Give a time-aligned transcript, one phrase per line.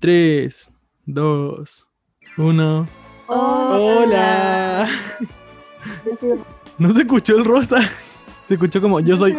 [0.00, 0.72] 3,
[1.04, 1.88] 2,
[2.38, 2.86] 1.
[3.26, 4.88] Hola.
[6.78, 7.78] No se escuchó el rosa.
[8.48, 9.36] Se escuchó como yo soy.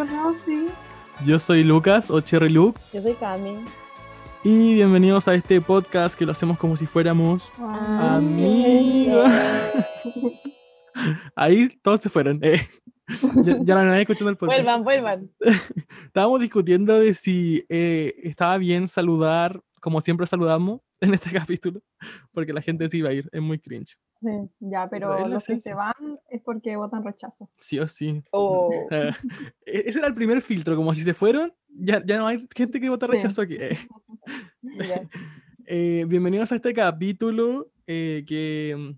[1.25, 2.79] Yo soy Lucas o Cherry Luke.
[2.93, 3.65] Yo soy Cami.
[4.43, 9.31] Y bienvenidos a este podcast que lo hacemos como si fuéramos amigos.
[11.35, 12.39] Ahí todos se fueron.
[12.43, 12.61] Eh.
[13.43, 14.57] Ya, ya no nadie escuchando el podcast.
[14.57, 15.31] Vuelvan, vuelvan.
[16.05, 21.81] Estábamos discutiendo de si eh, estaba bien saludar, como siempre saludamos en este capítulo,
[22.31, 23.97] porque la gente sí iba a ir, es muy cringe.
[24.21, 27.49] Sí, ya, Pero los que se van es porque votan rechazo.
[27.59, 28.23] Sí o sí.
[28.31, 28.71] Oh.
[29.65, 32.79] Eh, ese era el primer filtro, como si se fueron, ya, ya no hay gente
[32.79, 33.13] que vota Sí.
[33.13, 33.55] rechazo aquí.
[33.55, 33.77] Eh,
[35.65, 38.95] eh, bienvenidos a este capítulo eh, que,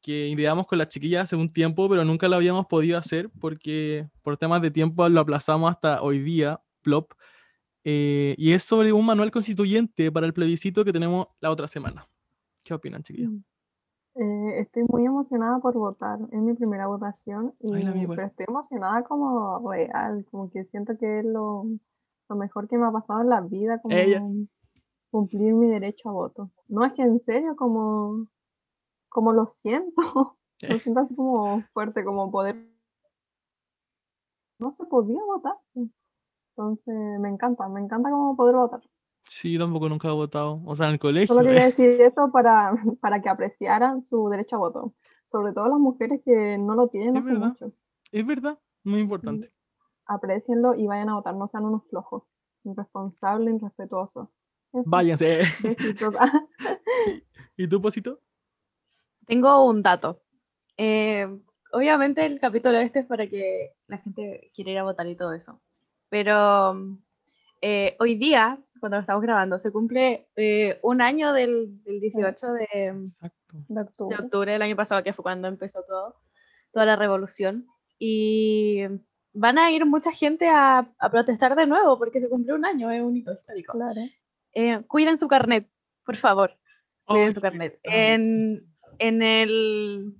[0.00, 4.08] que ideamos con las chiquillas hace un tiempo, pero nunca lo habíamos podido hacer porque
[4.22, 7.12] por temas de tiempo lo aplazamos hasta hoy día, plop.
[7.84, 12.08] Eh, y es sobre un manual constituyente para el plebiscito que tenemos la otra semana.
[12.64, 13.30] ¿Qué opinan, chiquillas?
[14.16, 16.18] Eh, estoy muy emocionada por votar.
[16.32, 21.20] Es mi primera votación, y, Ay, pero estoy emocionada como real, como que siento que
[21.20, 21.66] es lo,
[22.28, 24.22] lo mejor que me ha pasado en la vida, como Ella.
[25.10, 26.50] cumplir mi derecho a voto.
[26.68, 28.26] No es que en serio, como,
[29.08, 29.92] como lo siento,
[30.62, 32.72] lo siento así como fuerte, como poder...
[34.58, 35.56] No se podía votar.
[36.56, 38.80] Entonces, me encanta, me encanta como poder votar.
[39.24, 40.62] Sí, tampoco nunca he votado.
[40.64, 41.34] O sea, en el colegio.
[41.34, 41.52] Solo eh.
[41.52, 44.94] quería decir eso para, para que apreciaran su derecho a voto.
[45.30, 47.48] Sobre todo las mujeres que no lo tienen Es hace verdad.
[47.48, 47.72] mucho.
[48.12, 49.52] Es verdad, muy importante.
[50.06, 52.22] Aprecienlo y vayan a votar, no sean unos flojos,
[52.62, 54.28] irresponsables, irrespetuosos.
[54.72, 55.40] Eso, Váyanse.
[57.56, 58.20] ¿Y tú, Posito?
[59.26, 60.20] Tengo un dato.
[60.76, 61.26] Eh,
[61.72, 65.32] obviamente el capítulo este es para que la gente quiera ir a votar y todo
[65.32, 65.60] eso.
[66.14, 66.96] Pero
[67.60, 72.52] eh, hoy día, cuando lo estamos grabando, se cumple eh, un año del, del 18
[72.52, 73.34] de, de
[73.66, 74.16] de octubre.
[74.20, 76.14] octubre del año pasado, que fue cuando empezó todo,
[76.72, 77.66] toda la revolución.
[77.98, 78.82] Y
[79.32, 82.92] van a ir mucha gente a, a protestar de nuevo porque se cumplió un año,
[82.92, 83.72] es un hito histórico.
[83.72, 84.00] Claro.
[84.52, 85.68] Eh, cuiden su carnet,
[86.06, 86.56] por favor.
[87.06, 87.80] Cuiden Ay, su carnet.
[87.82, 90.14] En, en, el,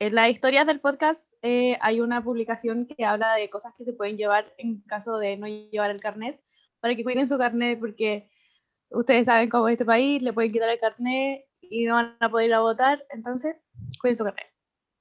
[0.00, 3.92] en las historias del podcast eh, hay una publicación que habla de cosas que se
[3.92, 6.40] pueden llevar en caso de no llevar el carnet,
[6.80, 8.30] para que cuiden su carnet porque
[8.88, 12.30] ustedes saben cómo es este país, le pueden quitar el carnet y no van a
[12.30, 13.56] poder ir a votar, entonces
[14.00, 14.46] cuiden su carnet.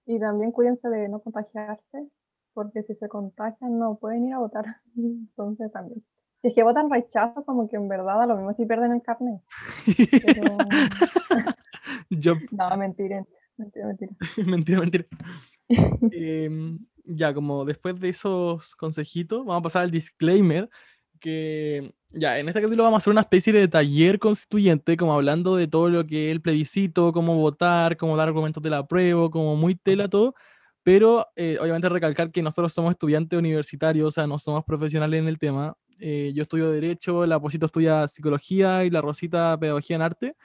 [0.05, 2.09] Y también cuídense de no contagiarse,
[2.53, 4.65] porque si se contagian no pueden ir a votar.
[4.97, 6.03] Entonces también.
[6.41, 9.01] Si es que votan rechazo, como que en verdad da lo mismo si pierden el
[9.01, 9.41] carnet.
[10.25, 10.57] Pero...
[12.51, 13.23] No, mentira,
[13.59, 14.11] mentira, mentira.
[14.45, 15.05] mentira, mentira.
[16.11, 20.69] Em, ya, como después de esos consejitos, vamos a pasar al disclaimer.
[21.19, 25.57] Que ya, en este capítulo vamos a hacer una especie de taller constituyente, como hablando
[25.57, 29.29] de todo lo que es el plebiscito, cómo votar, cómo dar argumentos de la prueba,
[29.29, 30.33] como muy tela todo.
[30.81, 35.27] Pero eh, obviamente recalcar que nosotros somos estudiantes universitarios, o sea, no somos profesionales en
[35.27, 35.75] el tema.
[35.99, 40.35] Eh, yo estudio Derecho, la Posito estudia Psicología y la Rosita Pedagogía en Arte.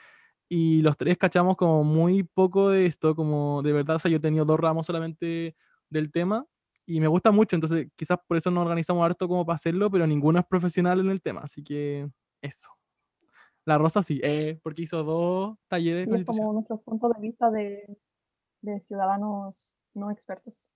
[0.47, 4.17] Y los tres cachamos como muy poco de esto, como de verdad, o sea, yo
[4.17, 5.55] he tenido dos ramos solamente
[5.89, 6.45] del tema
[6.85, 10.05] y me gusta mucho, entonces quizás por eso nos organizamos harto como para hacerlo, pero
[10.05, 12.07] ninguno es profesional en el tema, así que
[12.41, 12.69] eso.
[13.65, 17.97] La Rosa sí, eh, porque hizo dos talleres es como nuestro punto de vista de,
[18.61, 20.67] de ciudadanos no expertos.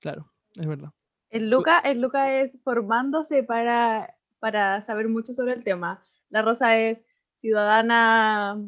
[0.00, 0.90] Claro, es verdad.
[1.28, 6.02] El Luca, el Luca es formándose para, para saber mucho sobre el tema.
[6.30, 7.04] La Rosa es
[7.36, 8.58] ciudadana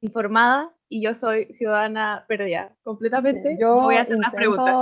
[0.00, 2.76] informada y yo soy ciudadana perdida.
[2.82, 3.42] Completamente.
[3.42, 4.76] Sí, Yo no voy a hacer más preguntas.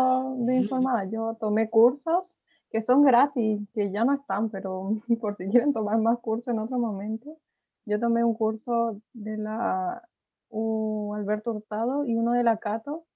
[0.46, 1.04] de informada.
[1.10, 2.36] Yo tomé cursos
[2.70, 6.58] que son gratis, que ya no están, pero por si quieren tomar más cursos en
[6.58, 7.38] otro momento.
[7.86, 10.02] Yo tomé un curso de la
[10.50, 13.06] Alberto Hurtado y uno de la Cato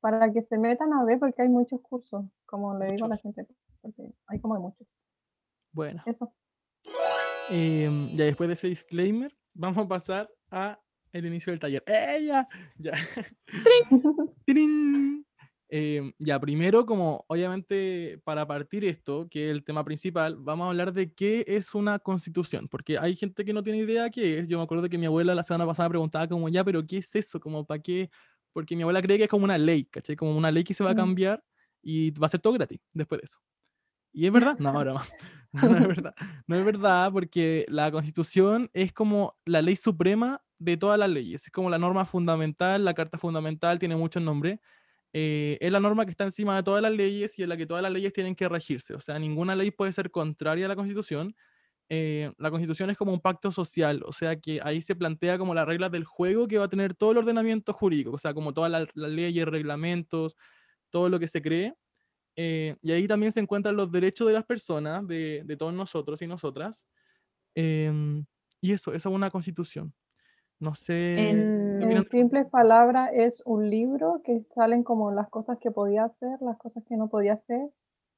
[0.00, 3.16] para que se metan a ver porque hay muchos cursos, como le digo a la
[3.16, 3.46] gente,
[3.80, 4.86] porque hay como de muchos.
[5.72, 6.32] Bueno, Eso.
[7.50, 10.78] em, ya después de ese disclaimer, vamos a pasar a
[11.12, 11.82] el inicio del taller.
[11.86, 12.48] ¡Eh, ya!
[12.78, 12.92] Ya.
[14.46, 15.26] ¡Tirín!
[15.74, 20.68] Em, ya, primero, como obviamente para partir esto, que es el tema principal, vamos a
[20.68, 24.48] hablar de qué es una constitución, porque hay gente que no tiene idea qué es.
[24.48, 27.14] Yo me acuerdo que mi abuela la semana pasada preguntaba como, ya, pero ¿qué es
[27.16, 27.40] eso?
[27.40, 28.10] Como, ¿para qué?
[28.52, 30.14] Porque mi abuela cree que es como una ley, ¿cachai?
[30.14, 30.96] Como una ley que se va a Mm.
[30.96, 31.42] cambiar
[31.82, 33.38] y va a ser todo gratis después de eso.
[34.12, 34.58] ¿Y es verdad?
[34.58, 35.06] No, broma.
[35.06, 36.14] No, no es verdad.
[36.46, 41.44] No es verdad porque la constitución es como la ley suprema de todas las leyes.
[41.46, 44.58] Es como la norma fundamental, la carta fundamental, tiene muchos nombres.
[45.14, 47.66] eh, es la norma que está encima de todas las leyes y en la que
[47.66, 48.94] todas las leyes tienen que regirse.
[48.94, 51.34] O sea, ninguna ley puede ser contraria a la Constitución.
[51.90, 55.54] eh, la constitución es como un pacto social, o sea que ahí se plantea como
[55.54, 58.54] las reglas del juego que va a tener todo el ordenamiento jurídico, o sea, como
[58.54, 60.36] todas las, leyes, reglamentos,
[60.90, 61.74] todo lo que se cree.
[62.36, 66.22] Eh, y ahí también se encuentran los derechos de las personas, de, de todos nosotros
[66.22, 66.86] y nosotras.
[67.54, 68.24] Em,
[68.60, 69.92] y eso, esa es una constitución.
[70.58, 71.30] No sé.
[71.30, 76.38] En, en simples palabras, es un libro que salen como las cosas que podía hacer,
[76.40, 77.68] las cosas que no podía hacer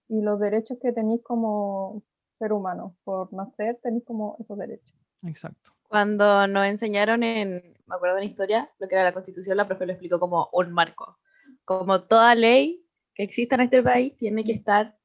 [0.09, 2.03] y los derechos que tenéis como
[2.39, 2.97] ser humano.
[3.05, 4.95] Por nacer tenéis como esos derechos.
[5.23, 5.73] Exacto.
[5.89, 9.87] Cuando nos enseñaron en, me acuerdo en historia, lo que era la constitución, la profe
[9.87, 11.19] lo explicó como un marco.
[11.65, 12.84] Como toda ley
[13.15, 14.97] que exista en este país tiene que estar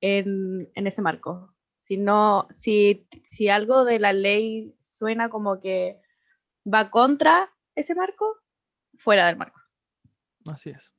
[0.00, 1.54] en, en ese marco.
[1.80, 6.00] Si, no, si, si algo de la ley suena como que
[6.72, 8.40] va contra ese marco,
[8.96, 9.60] fuera del marco.
[10.46, 10.94] Así es.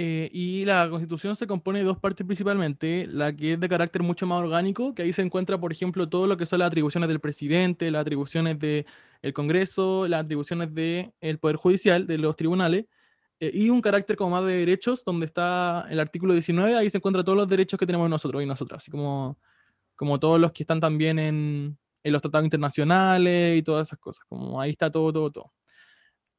[0.00, 4.04] Eh, y la constitución se compone de dos partes principalmente, la que es de carácter
[4.04, 7.08] mucho más orgánico, que ahí se encuentra, por ejemplo, todo lo que son las atribuciones
[7.08, 8.84] del presidente, las atribuciones del
[9.34, 12.86] Congreso, las atribuciones del Poder Judicial, de los tribunales,
[13.40, 17.24] y un carácter como más de derechos, donde está el artículo 19, ahí se encuentran
[17.24, 19.38] todos los derechos que tenemos nosotros y nosotras, así como,
[19.96, 24.24] como todos los que están también en, en los tratados internacionales y todas esas cosas,
[24.28, 25.52] como ahí está todo, todo, todo.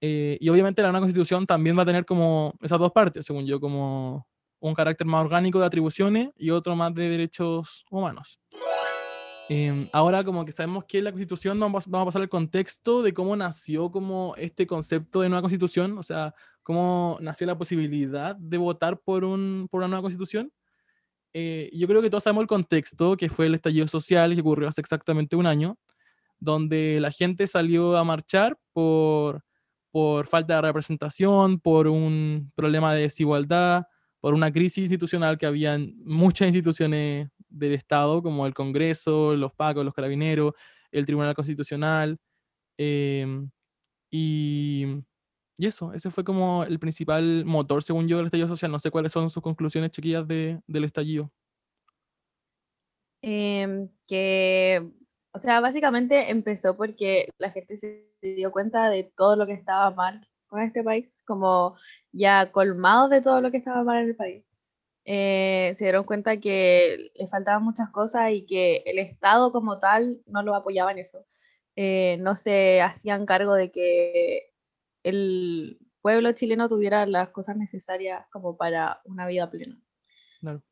[0.01, 3.45] Eh, y obviamente la nueva constitución también va a tener como esas dos partes, según
[3.45, 4.27] yo, como
[4.59, 8.39] un carácter más orgánico de atribuciones y otro más de derechos humanos.
[9.49, 13.13] Em, ahora como que sabemos que la constitución, vamos, vamos, a pasar al contexto de
[13.13, 16.35] cómo nació como este concepto de nueva constitución, o sea,
[16.69, 20.53] cómo nació la posibilidad de votar por, un, por una nueva constitución.
[21.33, 24.67] Eh, yo creo que todos sabemos el contexto, que fue el estallido social que ocurrió
[24.67, 25.79] hace exactamente un año,
[26.39, 29.43] donde la gente salió a marchar por
[29.91, 33.85] por falta de representación, por un problema de desigualdad,
[34.19, 39.51] por una crisis institucional que había en muchas instituciones del Estado, como el Congreso, los
[39.53, 40.53] PACos, los carabineros,
[40.91, 42.19] el Tribunal Constitucional.
[42.77, 43.49] Em,
[44.11, 44.85] y,
[45.59, 48.71] y, eso, ese fue como el principal motor, según yo, del estallido social.
[48.71, 51.31] No sé cuáles son sus conclusiones chiquillas de, del estallido.
[53.21, 54.89] Em, que
[55.31, 59.91] o sea, básicamente empezó porque la gente se dio cuenta de todo lo que estaba
[59.91, 61.77] mal con este país, como
[62.11, 64.43] ya colmado de todo lo que estaba mal en el país.
[65.05, 70.21] Eh, se dieron cuenta que le faltaban muchas cosas y que el Estado como tal
[70.25, 71.25] no lo apoyaba en eso.
[71.75, 74.48] Eh, no se hacían cargo de que
[75.09, 79.77] el pueblo chileno tuviera las cosas necesarias como para una vida plena.
[80.39, 80.63] Claro.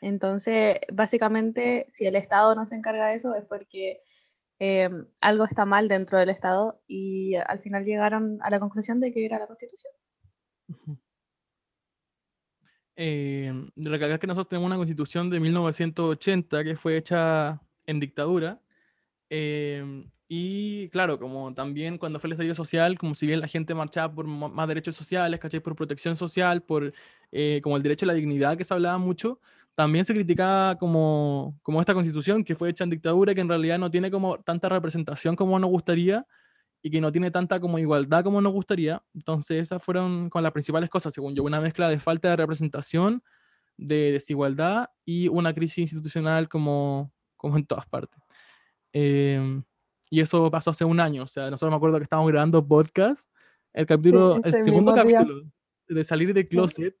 [0.00, 4.00] Entonces, básicamente, si el Estado no se encarga de eso es porque
[4.58, 9.12] em, algo está mal dentro del Estado y al final llegaron a la conclusión de
[9.12, 9.92] que era la Constitución.
[13.00, 18.60] Eh, recalcar que nosotros tenemos una constitución de 1980 que fue hecha en dictadura.
[19.30, 23.74] Em, y claro, como también cuando fue el estallido social, como si bien la gente
[23.74, 25.60] marchaba por más derechos sociales, ¿cachai?
[25.60, 26.92] Por protección social, por
[27.32, 29.40] eh, como el derecho a la dignidad que se hablaba mucho,
[29.74, 33.78] también se criticaba como, como esta constitución que fue hecha en dictadura, que en realidad
[33.78, 36.26] no tiene como tanta representación como nos gustaría
[36.82, 39.02] y que no tiene tanta como igualdad como nos gustaría.
[39.14, 43.22] Entonces esas fueron con las principales cosas, según yo, una mezcla de falta de representación,
[43.78, 48.20] de desigualdad y una crisis institucional como, como en todas partes.
[48.92, 49.62] Em,
[50.10, 53.30] y eso pasó hace un año, o sea, nosotros me acuerdo que estábamos grabando podcast,
[53.72, 55.44] el capítulo, el segundo capítulo
[55.88, 56.96] de salir de closet,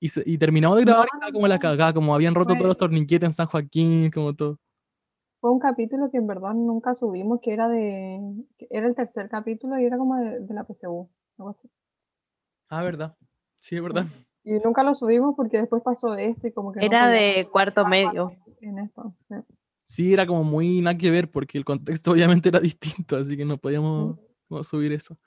[0.00, 2.76] y, y terminamos de grabar y estaba como la cagada, como habían roto todos los
[2.76, 4.58] torniquetes en San Joaquín, como todo.
[5.42, 8.20] Fue un capítulo que en verdad nunca subimos, que era de.
[8.70, 11.68] era el tercer capítulo y era como de, la PCU, algo así.
[12.68, 13.16] Ah, verdad.
[13.58, 14.06] Sí, es verdad.
[14.44, 16.86] Y nunca lo subimos porque después pasó esto y como que.
[16.86, 18.32] Era de cuarto medio.
[18.60, 19.34] En esto, sí.
[19.98, 23.58] Era como muy nada que ver porque el contexto obviamente era distinto, así que no
[23.58, 24.18] podíamos
[24.62, 25.18] subir eso.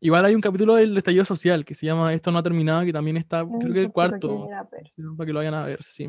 [0.00, 2.92] Igual hay un capítulo del estallido social que se llama Esto no ha terminado, que
[2.92, 4.48] también está, creo que el cuarto,
[5.16, 6.08] para que lo vayan a ver, sí.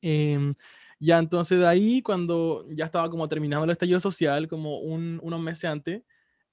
[0.00, 0.54] Em,
[0.98, 5.40] ya entonces de ahí, cuando ya estaba como terminado el estallido social, como un, unos
[5.40, 6.02] meses antes,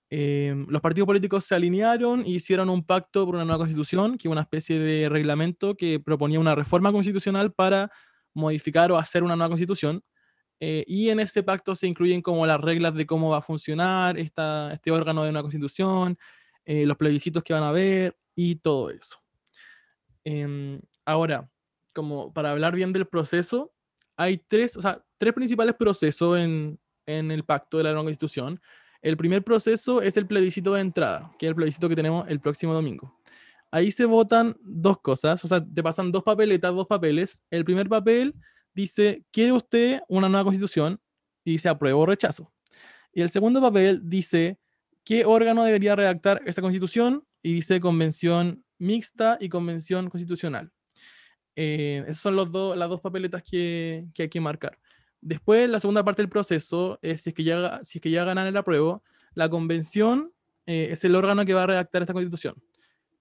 [0.09, 4.27] em, los partidos políticos se alinearon e hicieron un pacto por una nueva constitución, que
[4.27, 7.89] es una especie de reglamento que proponía una reforma constitucional para
[8.33, 10.03] modificar o hacer una nueva constitución.
[10.59, 14.17] Eh, y en ese pacto se incluyen como las reglas de cómo va a funcionar
[14.17, 16.17] esta, este órgano de una constitución,
[16.65, 19.21] eh, los plebiscitos que van a haber y todo eso.
[20.23, 21.49] Em, ahora,
[21.93, 23.73] como para hablar bien del proceso,
[24.15, 28.61] hay tres, o sea, tres principales procesos en, en el pacto de la nueva constitución.
[29.01, 32.39] El primer proceso es el plebiscito de entrada, que es el plebiscito que tenemos el
[32.39, 33.19] próximo domingo.
[33.69, 37.43] Ahí se votan dos cosas, o sea, te pasan dos papeletas, dos papeles.
[37.49, 38.35] El primer papel
[38.73, 40.99] dice, ¿quiere usted una nueva constitución?
[41.43, 42.51] Y dice, apruebo o rechazo.
[43.13, 44.59] Y el segundo papel dice,
[45.03, 47.25] ¿qué órgano debería redactar esta constitución?
[47.41, 50.71] Y dice convención mixta y convención constitucional.
[51.55, 54.79] Eh, esas son los dos, las dos papeletas que, que, hay que marcar.
[55.21, 58.23] Después, la segunda parte del proceso es si es que ya, si es que ya
[58.23, 59.03] ganan el apruebo,
[59.35, 60.33] la convención
[60.65, 62.55] eh, es el órgano que va a redactar esta constitución.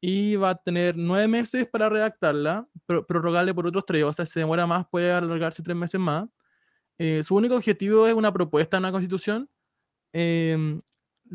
[0.04, 4.32] Y va a tener nueve meses para redactarla, prorrogarle por otros tres, o sea, si
[4.32, 6.28] se demora más puede alargarse tres meses más.
[6.98, 9.48] Eh, su único objetivo es una propuesta en la constitución.
[10.12, 10.80] Em,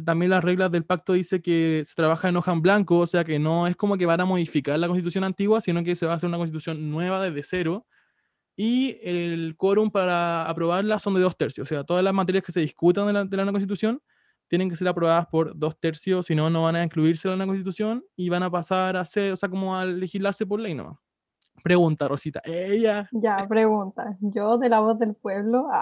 [0.05, 3.23] también las reglas del pacto dice que se trabaja en hoja en blanco, o sea
[3.23, 6.13] que no es como que van a modificar la constitución antigua, sino que se va
[6.13, 7.87] a hacer una constitución nueva desde cero.
[8.57, 12.51] Y el quórum para aprobarla son de dos tercios, o sea, todas las materias que
[12.51, 14.01] se discutan de la, de la constitución
[14.47, 17.45] tienen que ser aprobadas por dos tercios, si no, no van a incluirse en la
[17.45, 20.99] constitución y van a pasar a ser, o sea, como a legislarse por ley, ¿no?
[21.63, 22.41] Pregunta, Rosita.
[22.45, 23.09] Ella.
[23.11, 24.17] Ya, pregunta.
[24.21, 25.67] Yo de la voz del pueblo.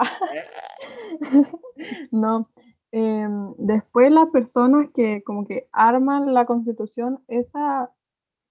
[1.18, 1.30] Ah.
[2.10, 2.50] no,
[2.98, 7.90] Em, después las personas que como que arman la constitución, ¿esa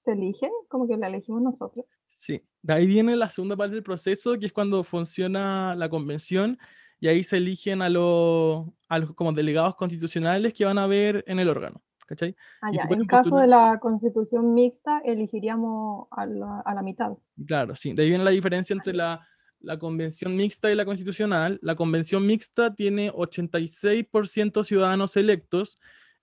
[0.03, 0.49] se elige?
[0.67, 1.83] Como que la elegimos nosotros.
[2.17, 6.59] Sí, de ahí viene la segunda parte del proceso, que es cuando funciona la convención
[6.99, 11.23] y ahí se eligen a los, a los como delegados constitucionales que van a ver
[11.27, 11.81] en el órgano.
[12.07, 12.35] ¿cachai?
[12.61, 17.13] Ah, en caso de la constitución mixta, elegiríamos a la, a la mitad.
[17.47, 17.93] Claro, sí.
[17.93, 19.25] De ahí viene la diferencia entre la
[19.65, 21.59] la convención mixta y la constitucional.
[21.61, 25.79] La convención mixta tiene 86% ciudadanos electos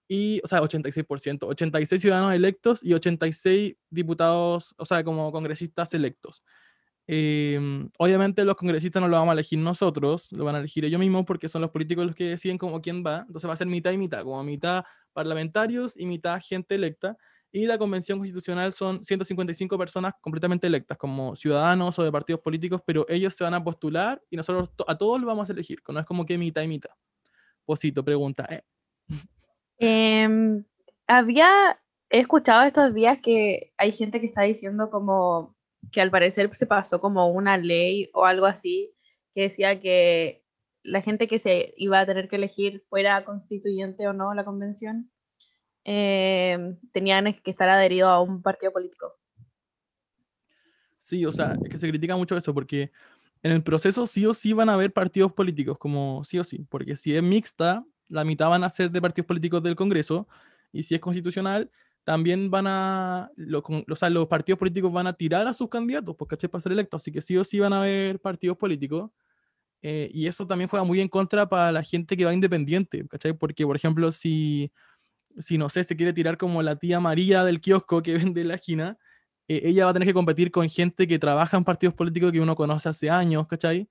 [0.09, 6.45] y, o sea, 86%, 86 ciudadanos electos y 86 diputados, o sea, como congresistas electos.
[7.07, 11.01] Em, obviamente los congresistas no lo vamos a elegir nosotros, lo van a elegir ellos
[11.01, 13.25] mismos porque son los políticos los que deciden como quién va.
[13.27, 17.17] Entonces va a ser mitad y mitad, como mitad parlamentarios y mitad gente electa
[17.55, 22.81] y la convención constitucional son 155 personas completamente electas como ciudadanos o de partidos políticos,
[22.87, 26.01] pero ellos se van a postular y nosotros a todos los vamos a elegir, no
[26.01, 26.91] es como que mitad y mitad.
[27.67, 28.47] Posito, pregunta.
[28.49, 28.63] ¿eh?
[29.79, 30.65] Em,
[31.07, 31.79] había
[32.09, 35.55] he escuchado estos días que hay gente que está diciendo como
[35.91, 38.95] que al parecer se pasó como una ley o algo así,
[39.35, 40.45] que decía que
[40.83, 45.11] la gente que se iba a tener que elegir fuera constituyente o no la convención.
[45.85, 49.15] Eh, tenían que estar adheridos a un partido político.
[51.01, 52.93] Sí, o sea, es que se critica mucho eso porque
[53.43, 56.65] en el proceso sí o sí van a haber partidos políticos, como sí o sí,
[56.69, 60.29] porque si es mixta, la mitad van a ser de partidos políticos del Congreso
[60.71, 61.71] y si es constitucional,
[62.05, 66.37] también van a, o sea, los partidos políticos van a tirar a sus candidatos, porque.
[66.49, 69.11] Para ser electos, así que sí o sí van a haber partidos políticos.
[69.83, 73.33] Eh, y eso también juega muy en contra para la gente que va independiente, ¿cachai?
[73.35, 74.73] Porque, por ejemplo, si
[75.39, 78.49] si no sé, se quiere tirar como la tía María del kiosco que vende en
[78.49, 78.99] la esquina,
[79.49, 82.41] eh, ella va a tener que competir con gente que trabaja en partidos políticos que
[82.41, 83.89] uno conoce hace años, ¿cachai?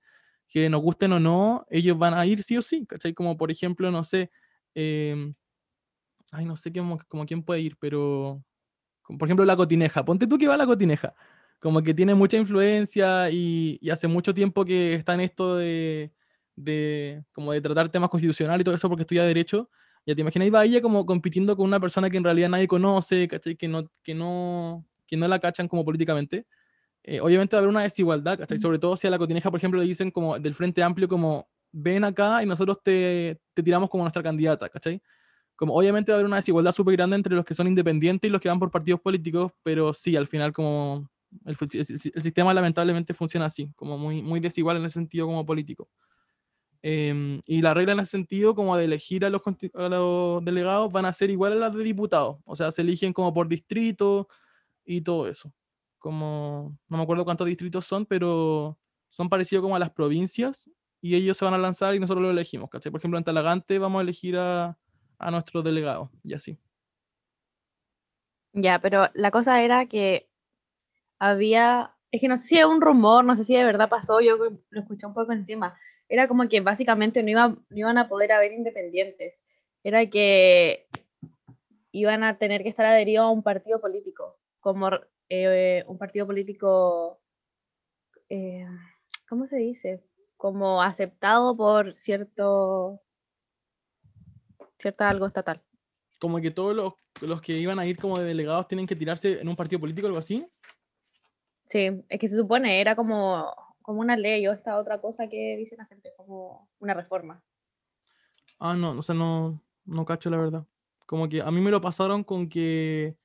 [0.48, 3.14] Que nos gusten o no, ellos van a ir sí o sí, ¿cachai?
[3.14, 4.30] Como por ejemplo, no sé,
[4.74, 5.34] em,
[6.32, 8.44] ay, no sé cómo, como quién puede ir, pero,
[9.18, 10.04] por ejemplo, la cotineja.
[10.04, 11.14] Ponte tú que va la cotineja.
[11.60, 16.12] Como que tiene mucha influencia y, y hace mucho tiempo que está en esto de,
[16.56, 19.70] de, como de tratar temas constitucionales y todo eso porque estudia Derecho
[20.06, 23.28] ya te imaginas, va ella como compitiendo con una persona que en realidad nadie conoce,
[23.28, 23.56] ¿cachai?
[23.56, 26.46] Que no, que no, que no la cachan como políticamente.
[27.04, 28.58] Eh, obviamente va a haber una desigualdad, ¿cachai?
[28.58, 31.48] Sobre todo si a la cotineja, por ejemplo, le dicen como del Frente Amplio, como
[31.72, 35.00] ven acá y nosotros te, te tiramos como nuestra candidata, ¿cachai?
[35.56, 38.32] Como obviamente va a haber una desigualdad súper grande entre los que son independientes y
[38.32, 41.08] los que van por partidos políticos, pero sí, al final como
[41.44, 45.88] el, el, sistema lamentablemente funciona así, como muy, muy desigual en ese sentido como político.
[46.82, 49.42] Em, y la regla en ese sentido, como de elegir a los,
[49.72, 52.38] los, delegados, van a ser igual a las de diputados.
[52.44, 54.28] O sea, se eligen como por distrito
[54.84, 55.52] y todo eso.
[55.98, 58.78] Como, no me acuerdo cuántos distritos son, pero
[59.10, 60.68] son parecidos como a las provincias
[61.00, 62.68] y ellos se van a lanzar y nosotros lo elegimos.
[62.68, 64.76] Por ejemplo, en Talagante vamos a elegir a,
[65.22, 66.58] a nuestro delegado y así.
[68.52, 70.28] Ya, pero la cosa era que
[71.18, 74.20] había, es que no sé si es un rumor, no sé si de verdad pasó,
[74.20, 78.32] yo lo escuché un poco encima, era como que básicamente no, iba, iban a poder
[78.32, 79.42] haber independientes,
[79.82, 80.86] era que
[81.92, 84.90] iban a tener que estar adheridos a un partido político, como
[85.30, 87.20] eh, un partido político,
[88.28, 88.66] eh,
[89.28, 90.02] ¿cómo se dice?
[90.36, 93.00] Como aceptado por cierto,
[94.82, 95.62] cierta algo estatal.
[96.18, 99.40] Como que todos los, los que iban a ir como de delegados tienen que tirarse
[99.40, 100.46] en un partido político o algo así.
[101.64, 105.56] Sí, es que se supone, era como como una ley o esta otra cosa que
[105.56, 107.42] dice la gente, como una reforma.
[108.58, 110.64] Ah, no, o sea, no, no cacho la verdad.
[111.04, 113.16] Como que a mí me lo pasaron con que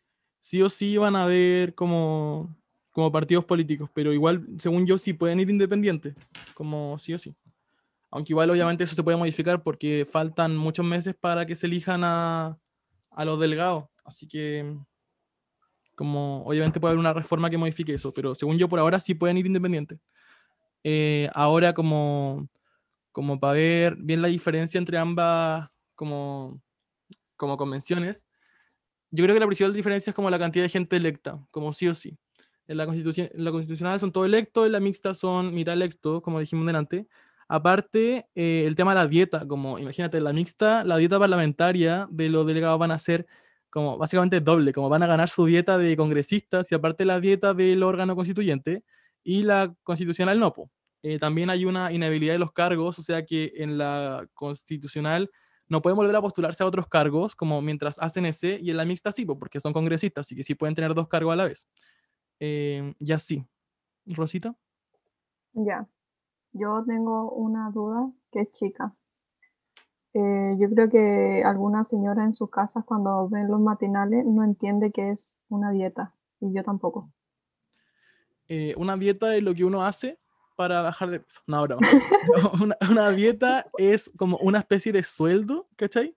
[0.41, 2.55] sí o sí iban a ver como,
[2.91, 6.15] como partidos políticos, pero igual, según yo, sí pueden ir independientes,
[6.53, 7.35] como sí o sí.
[8.11, 12.03] Aunque igual, obviamente, eso se puede modificar porque faltan muchos meses para que se elijan
[12.03, 12.57] a,
[13.11, 13.85] a los delegados.
[14.05, 14.77] Así que,
[15.95, 19.15] como obviamente puede haber una reforma que modifique eso, pero según yo, por ahora sí
[19.15, 19.99] pueden ir independientes.
[20.83, 22.47] Eh, ahora, como,
[23.11, 26.61] como para ver bien la diferencia entre ambas, como,
[27.35, 28.27] como convenciones,
[29.09, 31.87] yo creo que la principal diferencia es como la cantidad de gente electa, como sí
[31.87, 32.17] o sí.
[32.67, 36.39] En la, constitución, la constitucional son todos electos, en la mixta son mitad electos, como
[36.39, 37.07] dijimos delante.
[37.49, 42.29] Aparte, eh, el tema de la dieta, como imagínate, la mixta, la dieta parlamentaria de
[42.29, 43.25] los delegados van a ser
[43.69, 47.53] como básicamente doble, como van a ganar su dieta de congresistas y aparte la dieta
[47.53, 48.83] del órgano constituyente
[49.23, 50.53] y la constitucional no.
[51.03, 55.29] Eh, también hay una inhabilidad de los cargos, o sea que en la constitucional
[55.69, 58.85] no pueden volver a postularse a otros cargos, como mientras hacen ese, y en la
[58.85, 61.67] mixta sí, porque son congresistas, así que sí pueden tener dos cargos a la vez.
[62.39, 63.45] Eh, ya sí.
[64.05, 64.55] Rosita.
[65.53, 65.87] Ya.
[66.59, 68.93] Yo tengo una duda que es chica.
[70.13, 74.91] Eh, yo creo que alguna señora en sus casas cuando ven los matinales no entiende
[74.91, 77.11] qué es una dieta y yo tampoco.
[78.47, 80.17] Eh, una dieta es lo que uno hace
[80.55, 81.41] para bajar de peso.
[81.45, 81.77] No, no.
[82.61, 86.15] una, una, dieta es como una especie de sueldo, ¿cachai?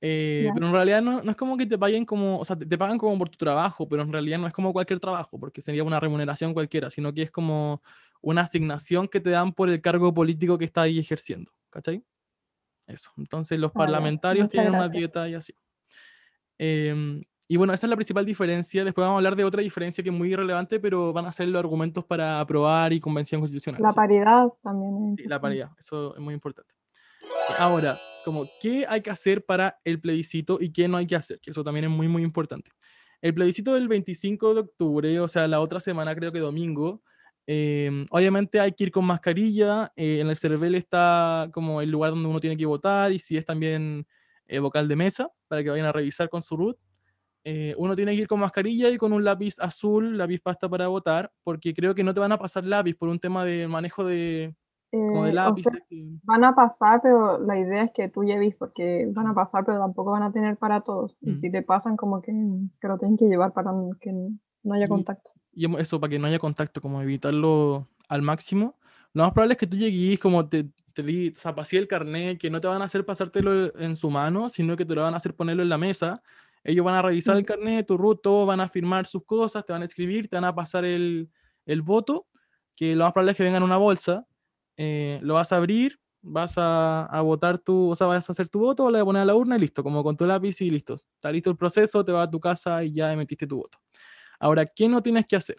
[0.00, 2.66] Eh, pero en realidad no, no, es como que te paguen como, o sea, te,
[2.66, 5.62] te, pagan como por tu trabajo, pero en realidad no es como cualquier trabajo, porque
[5.62, 7.82] sería una remuneración cualquiera, sino que es como
[8.26, 12.04] una asignación que te dan por el cargo político que está ahí ejerciendo, ¿cachai?
[12.88, 13.12] Eso.
[13.18, 15.54] Entonces los parlamentarios tienen una dieta y así.
[16.58, 18.84] Eh, y bueno, esa es la principal diferencia.
[18.84, 21.46] Después vamos a hablar de otra diferencia que es muy relevante, pero van a ser
[21.46, 23.80] los argumentos para aprobar y convención constitucional.
[23.80, 25.14] La paridad también.
[25.16, 26.74] Sí, la paridad, eso es muy importante.
[27.60, 31.38] Ahora, como, ¿qué hay que hacer para el plebiscito y qué no hay que hacer?
[31.38, 32.72] Que eso también es muy, muy importante.
[33.20, 37.02] El plebiscito del 25 de octubre, o sea, la otra semana, creo que domingo,
[37.46, 39.92] eh, obviamente hay que ir con mascarilla.
[39.96, 43.36] Eh, en el CERVEL está como el lugar donde uno tiene que votar y si
[43.36, 44.06] es también
[44.46, 46.76] eh, vocal de mesa para que vayan a revisar con su root.
[47.76, 51.30] uno tiene que ir con mascarilla y con un lápiz azul, lápiz pasta para votar,
[51.44, 54.52] porque creo que no te van a pasar lápiz por un tema de manejo de,
[54.90, 55.64] como de lápiz.
[55.68, 55.80] O sea,
[56.24, 59.78] van a pasar, pero la idea es que tú lleves, porque van a pasar, pero
[59.78, 61.16] tampoco van a tener para todos.
[61.20, 61.30] Mm.
[61.30, 62.32] Y si te pasan, como que,
[62.80, 63.70] que lo tienen que llevar para
[64.00, 68.78] que no haya contacto y eso para que no haya contacto, como evitarlo al máximo.
[69.14, 71.88] Lo más probable es que tú llegues como te, te di, o sea, pasé el
[71.88, 75.02] carnet, que no te van a hacer pasártelo en su mano, sino que te lo
[75.02, 76.22] van a hacer ponerlo en la mesa.
[76.62, 79.80] Ellos van a revisar el carnet, tu ruto, van a firmar sus cosas, te van
[79.80, 81.30] a escribir, te van a pasar el,
[81.64, 82.26] el voto,
[82.76, 84.26] que lo más probable es que vengan en una bolsa.
[84.76, 88.50] Eh, lo vas a abrir, vas a, a, votar tu, o sea, vas a hacer
[88.50, 90.60] tu voto, lo vas a poner a la urna y listo, como con tu lápiz
[90.60, 90.94] y listo.
[90.96, 93.78] Está listo el proceso, te vas a tu casa y ya emitiste tu voto.
[94.40, 95.56] Ahora, ¿qué no tienes que hacer?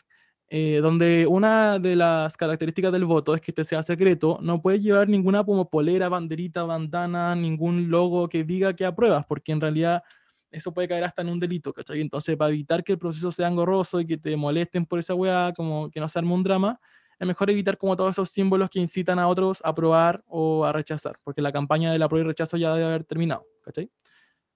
[0.49, 4.81] Eh, donde una de las características del voto es que este sea secreto, no puedes
[4.81, 10.03] llevar ninguna como polera, banderita, bandana, ningún logo que diga que apruebas, porque en realidad
[10.49, 11.99] eso puede caer hasta en un delito, ¿cachai?
[12.01, 15.51] Entonces, para evitar que el proceso sea engorroso y que te molesten por esa weá,
[15.55, 16.79] como que no se arme un drama,
[17.19, 20.71] es mejor evitar como todos esos símbolos que incitan a otros a aprobar o a
[20.71, 23.91] rechazar, porque la campaña del apruebo y rechazo ya debe haber terminado, ¿cachai?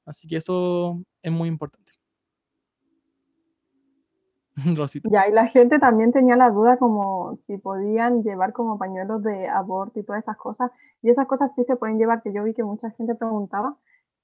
[0.06, 1.81] Así que eso es muy importante.
[5.12, 9.48] Ya, y la gente también tenía la duda como si podían llevar como pañuelos de
[9.48, 10.72] aborto y todas esas cosas.
[11.02, 13.78] Y esas cosas sí se pueden llevar, que yo vi que mucha gente preguntaba,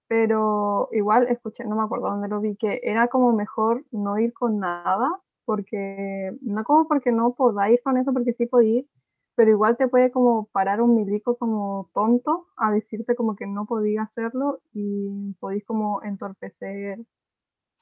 [0.08, 4.34] pero igual escuché, no me acuerdo dónde lo vi, que era como mejor no ir
[4.34, 5.10] con nada,
[5.46, 8.90] porque no como porque no podáis ir con eso, porque sí podéis ir,
[9.36, 13.66] pero igual te puede como parar un milico como tonto a decirte como que no
[13.66, 17.00] podía hacerlo y podéis como entorpecer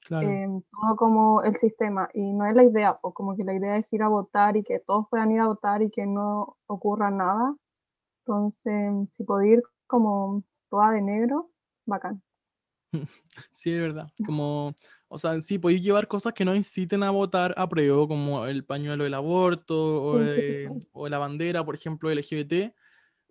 [0.06, 0.30] Claro.
[0.30, 2.10] Eh, todo como el sistema.
[2.13, 4.63] Y no es la idea, pues como que la idea es ir a votar y
[4.63, 7.56] que todos puedan ir a votar y que no ocurra nada.
[8.26, 11.52] Entonces, si puedo ir como toda de negro,
[11.86, 12.22] bacán.
[13.52, 14.08] Sí, es verdad.
[14.26, 14.74] Como,
[15.10, 18.63] o sea, sí, podéis llevar cosas que no inciten a votar a prueba, como el
[18.63, 22.74] pañuelo del aborto o, eh, o la bandera, por ejemplo, LGBT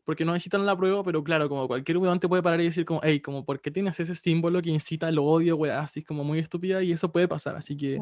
[0.04, 2.84] porque no necesitan la prueba, pero claro, como cualquier weón te puede parar y decir
[2.84, 5.78] como, hey, como, ¿por qué tienes ese símbolo que incita al odio, weón?
[5.78, 7.56] Así como muy estúpida y eso puede pasar.
[7.56, 8.00] Así que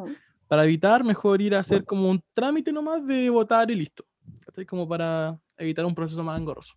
[0.49, 4.05] para evitar, mejor ir a hacer como un trámite nomás de votar y listo.
[4.55, 4.67] ¿sí?
[4.67, 6.75] Como para evitar un proceso más engorroso.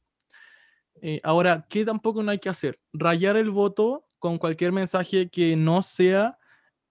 [1.01, 2.79] Eh, ahora, ¿qué tampoco no hay que hacer?
[2.93, 6.37] Rayar el voto con cualquier mensaje que no sea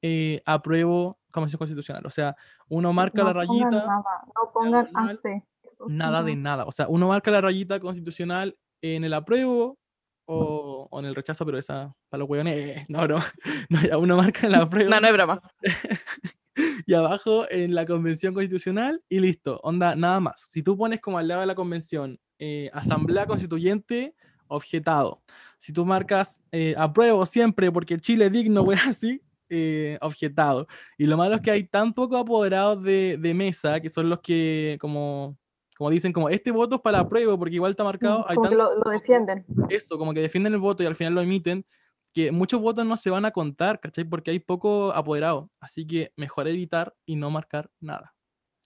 [0.03, 2.05] eh, apruebo Convención Constitucional.
[2.07, 2.37] O sea,
[2.69, 3.71] uno marca no la rayita.
[3.71, 5.43] Nada, no pongan AC
[5.89, 6.65] nada de nada.
[6.65, 9.79] O sea, uno marca la rayita constitucional en el apruebo
[10.27, 13.19] o, o en el rechazo, pero esa para los hueones, no, no,
[13.69, 14.91] no, ya uno marca en el apruebo.
[14.91, 15.43] no, no es broma.
[16.87, 20.47] y abajo en la convención constitucional y listo, onda, nada más.
[20.49, 24.15] Si tú pones como al lado de la convención eh, asamblea constituyente,
[24.49, 25.23] objetado.
[25.59, 30.67] Si tú marcas eh, apruebo siempre porque Chile es digno, voy así, eh, objetado.
[30.99, 34.21] Y lo malo es que hay tan pocos apoderados de, de mesa que son los
[34.21, 35.39] que como
[35.85, 38.25] como dicen, como este voto es para apruebo porque igual está marcado.
[38.27, 39.45] Hay Como que tanto- lo, lo defienden.
[39.69, 41.67] eso, como que defienden el voto y al final lo emiten,
[42.15, 44.05] que muchos votos no se van a contar, ¿cachai?
[44.05, 45.51] Porque hay poco apoderado.
[45.61, 48.15] Así que mejor evitar y no marcar nada.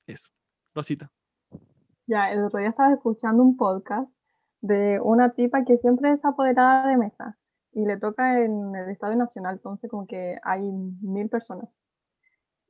[0.06, 0.28] Eso.
[0.76, 1.10] Rosita.
[2.06, 4.08] Ya, el otro día estaba escuchando un podcast
[4.60, 7.36] de una tipa que siempre es apoderada de mesa
[7.72, 11.68] y le toca en el Estadio Nacional, entonces como que hay mil personas.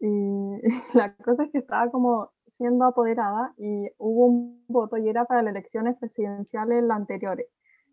[0.01, 0.07] Y
[0.95, 5.43] la cosa es que estaba como siendo apoderada y hubo un voto y era para
[5.43, 7.47] las elecciones presidenciales las anteriores.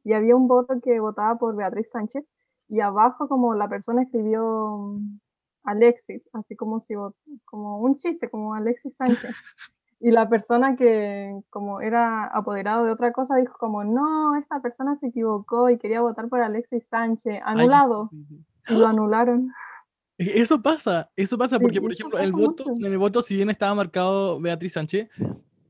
[0.03, 2.25] Y había un voto que votaba por Beatriz Sánchez
[2.67, 5.19] y abajo como la persona escribió mm,
[5.63, 6.95] Alexis, así como si
[7.45, 9.35] como un chiste, como Alexis Sánchez.
[9.99, 14.97] Y la persona que como era apoderado de otra cosa dijo como, no, esta persona
[14.97, 18.09] se equivocó y quería votar por Alexis Sánchez, Ay, anulado.
[18.67, 19.51] Y lo anularon.
[20.17, 23.21] E- Eso pasa, eso pasa Sí, porque, por ejemplo, en el voto, en el voto,
[23.21, 25.09] si bien estaba marcado Beatriz Sánchez,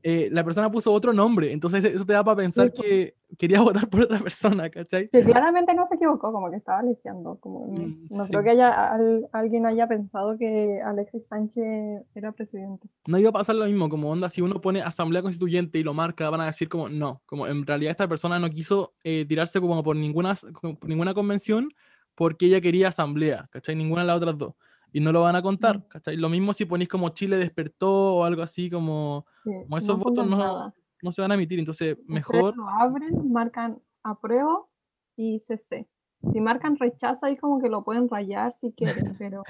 [0.02, 2.80] eh, la persona puso otro nombre, entonces eso te da para pensar po.
[2.80, 5.08] que quería votar por otra persona, ¿cachai?
[5.08, 7.38] Que claramente no se equivocó, como que estaba lisiando.
[7.40, 8.30] Como, no Mm, no sí.
[8.30, 12.86] creo que haya, al- alguien haya pensado que Alexis Sánchez era presidente.
[13.08, 15.92] No iba a pasar lo mismo, como onda, si uno pone asamblea constituyente y lo
[15.92, 19.60] marca, van a decir como, no, como en realidad esta persona no quiso eh, tirarse
[19.60, 21.68] como por ninguna, como por ninguna convención
[22.16, 23.76] porque ella quería asamblea, ¿cachai?
[23.76, 24.54] Ninguna de las otras dos.
[24.92, 25.86] Y no lo van a contar.
[25.88, 26.16] ¿cachai?
[26.16, 30.04] Lo mismo si ponéis como Chile despertó o algo así, como, Sí, como esos no
[30.04, 32.56] votos no, no se van a emitir, entonces Ustedes mejor...
[32.56, 34.70] lo abren, marcan apruebo
[35.16, 35.86] y CC.
[36.32, 39.42] Si marcan rechazo, ahí como que lo pueden rayar si quieren, pero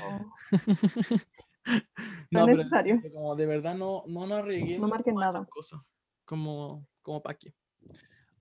[2.31, 2.97] No, es pero necesario.
[3.01, 5.47] serio, como de verdad no, no nos arriesguemos marquen a esas nada.
[5.49, 5.81] cosas,
[6.25, 7.55] como, como para qué.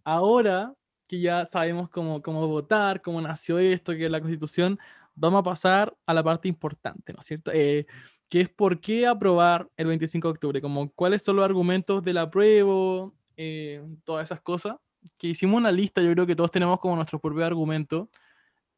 [0.03, 0.73] Ahora
[1.07, 4.79] que ya sabemos cómo, cómo votar, cómo nació esto, que es la constitución,
[5.15, 7.51] vamos a pasar a la parte importante, ¿no es cierto?
[7.53, 7.85] Eh,
[8.29, 12.17] que es por qué aprobar el 25 de octubre, como cuáles son los argumentos del
[12.17, 14.77] apruebo, eh, todas esas cosas,
[15.17, 18.09] que hicimos una lista, yo creo que todos tenemos como nuestro propio argumento,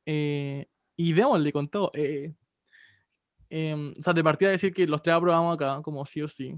[0.05, 1.91] eh, y démosle con todo.
[1.93, 2.33] eh,
[3.49, 6.53] em, o sea, de partida decir que los tres aprobamos acá, como sí o sí.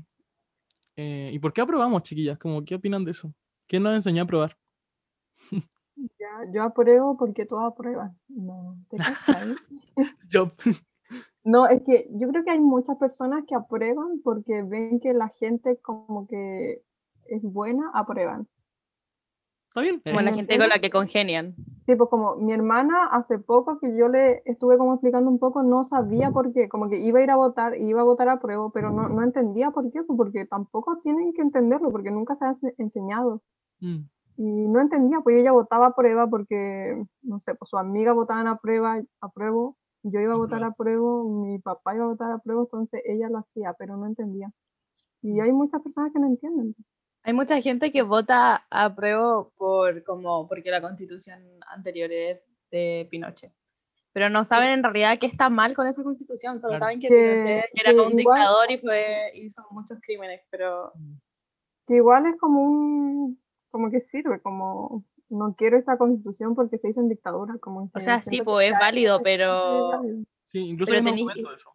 [0.95, 2.37] Eh, ¿Y por qué aprobamos, chiquillas?
[2.37, 3.33] Como, ¿Qué opinan de eso?
[3.67, 4.57] ¿Quién nos enseñó a aprobar?
[6.19, 8.17] Ya, yo apruebo porque todos aprueban.
[8.27, 8.97] No, ¿te?
[10.29, 10.51] Yo.
[11.43, 15.29] No, es que yo creo que hay muchas personas que aprueban porque ven que la
[15.29, 16.83] gente como que
[17.25, 18.45] es buena, aprueban.
[19.69, 19.99] ¿Está bien?
[20.01, 21.55] Como Eh, la ¿Me gente con la que congenian.
[21.85, 25.63] Sí, pues como mi hermana hace poco que yo le estuve como explicando un poco,
[25.63, 28.39] no sabía por qué, como que iba a ir a votar, iba a votar a
[28.39, 32.35] prueba, pero no, no entendía por qué, pues porque tampoco tienen que entenderlo, porque nunca
[32.35, 33.41] se ha ense- enseñado.
[33.79, 34.01] mm,
[34.41, 38.47] Y no entendía, pues ella votaba a prueba porque, no sé, pues su amiga votaban
[38.47, 39.71] a prueba, a prueba,
[40.03, 43.27] yo iba a votar a prueba, mi papá iba a votar a prueba, entonces ella
[43.29, 44.49] lo hacía, pero no entendía.
[45.21, 46.73] Y hay muchas personas que no entienden.
[47.23, 52.39] Hay mucha gente que vota a prueba por como porque la constitución anterior es
[52.71, 53.51] de Pinochet.
[54.13, 56.79] Pero no saben en realidad qué está mal con esa constitución, solo Claro.
[56.85, 60.93] saben que, Que- Pinochet era que un igual- dictador y fue, hizo muchos crímenes, pero
[61.85, 63.38] Que igual es como un,
[63.69, 68.01] como que sirve, como no quiero esa constitución porque se hizo en dictadura, como que
[68.01, 70.17] sea, sí, pues, es válido, es pero- válido.
[70.51, 71.69] sí, incluso pero tenés- argumento de eso.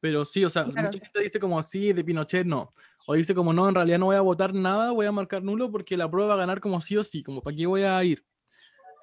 [0.00, 1.04] Pero sí, o sea, Claro, mucha sí.
[1.04, 2.72] gente dice como sí, de Pinochet no.
[3.06, 5.70] O dice como no, en realidad no voy a votar nada, voy a marcar nulo
[5.70, 8.02] porque la prueba va a ganar como sí o sí, como para qué voy a
[8.04, 8.24] ir.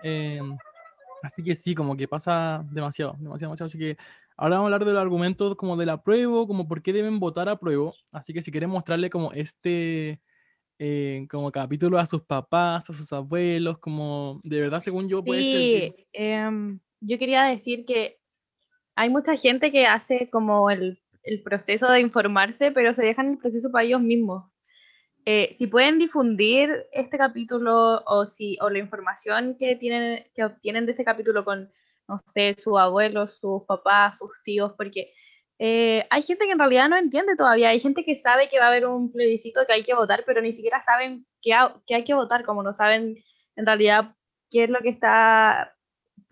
[0.04, 0.56] Em,
[1.24, 3.66] así que sí, como que pasa demasiado, demasiado, demasiado.
[3.68, 3.98] Así que
[4.38, 7.48] ahora vamos a hablar de los argumentos como del apruebo, como por qué deben votar
[7.50, 7.96] apruebo.
[8.12, 10.22] Así que si quieren mostrarle como este
[10.86, 15.42] eh, como capítulo a sus papás, a sus abuelos, como de verdad, según yo, puede
[15.42, 15.96] ser.
[15.96, 18.20] Sí, em, yo quería decir que
[18.94, 23.38] hay mucha gente que hace como el, el proceso de informarse, pero se dejan el
[23.38, 24.44] proceso para ellos mismos.
[25.26, 30.86] Eh, si pueden difundir este capítulo o, si, o la información que, tienen, que obtienen
[30.86, 31.72] de este capítulo con,
[32.10, 35.14] no sé, sus abuelos, sus papás, sus tíos, porque
[35.66, 38.66] eh, hay gente que en realidad no entiende todavía, hay gente que sabe que va
[38.66, 41.96] a haber un plebiscito que hay que votar, pero ni siquiera saben qué, ha- qué
[41.96, 43.24] hay que votar, como no saben
[43.56, 44.14] en realidad
[44.52, 45.74] qué es lo que está,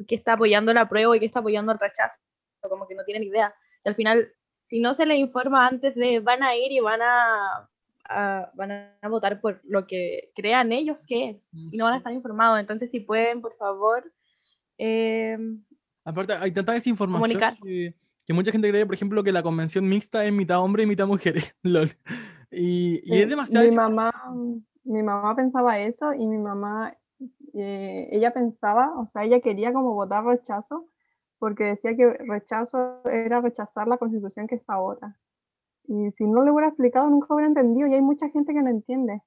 [0.05, 2.17] que está apoyando el apruebo y qué está apoyando el rechazo,
[2.61, 3.55] como que no tienen idea.
[3.85, 4.33] Y al final,
[4.65, 7.69] si no se les informa antes de, van a ir y van a,
[8.09, 11.97] a- van a votar por lo que crean ellos que es, y no van a
[11.97, 12.59] estar informados.
[12.59, 14.11] Entonces, si pueden, por favor,
[14.77, 15.37] eh,
[16.03, 17.57] Aparte, hay tanta desinformación Comunicar.
[17.63, 17.93] que,
[18.31, 21.05] Que mucha gente cree, por ejemplo, que la convención mixta es mitad hombre y mitad
[21.05, 21.53] mujeres.
[21.63, 21.89] lol.
[22.49, 23.67] Y, y es demasiado...
[23.67, 24.13] Mi mamá,
[24.85, 26.95] mi mamá pensaba eso y mi mamá,
[27.53, 30.87] eh, ella pensaba, o sea, ella quería como votar rechazo
[31.39, 35.19] porque decía que rechazo era rechazar la constitución que es ahora.
[35.83, 38.69] Y si no le hubiera explicado, nunca hubiera entendido y hay mucha gente que no
[38.69, 39.21] entiende.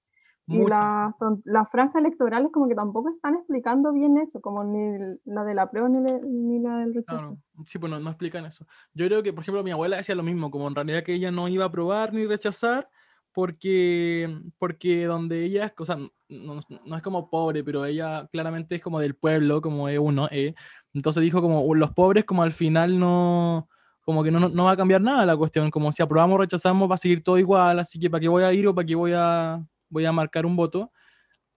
[0.51, 5.45] Y las las franjas electorales como que tampoco están explicando bien eso, como ni la
[5.45, 7.25] de la prueba ni, ni la del rechazo.
[7.27, 8.67] Claro, sí, pues no, no explican eso.
[8.95, 11.31] Yo creo que, por ejemplo, mi abuela decía lo mismo, como en realidad que ella
[11.31, 12.89] no iba a aprobar ni rechazar,
[13.33, 18.27] porque, porque donde ella, es- o sea, no, no- no es como pobre, pero ella
[18.31, 20.55] claramente es como del pueblo, como es uno, eh.
[20.95, 23.69] Entonces dijo como "Uh, los pobres como al final no,
[24.01, 26.39] como que no, no, no va a cambiar nada la cuestión, como si aprobamos o
[26.39, 28.87] rechazamos va a seguir todo igual, así que para qué voy a ir o para
[28.87, 29.63] qué voy a,
[29.95, 30.93] voy a marcar un voto.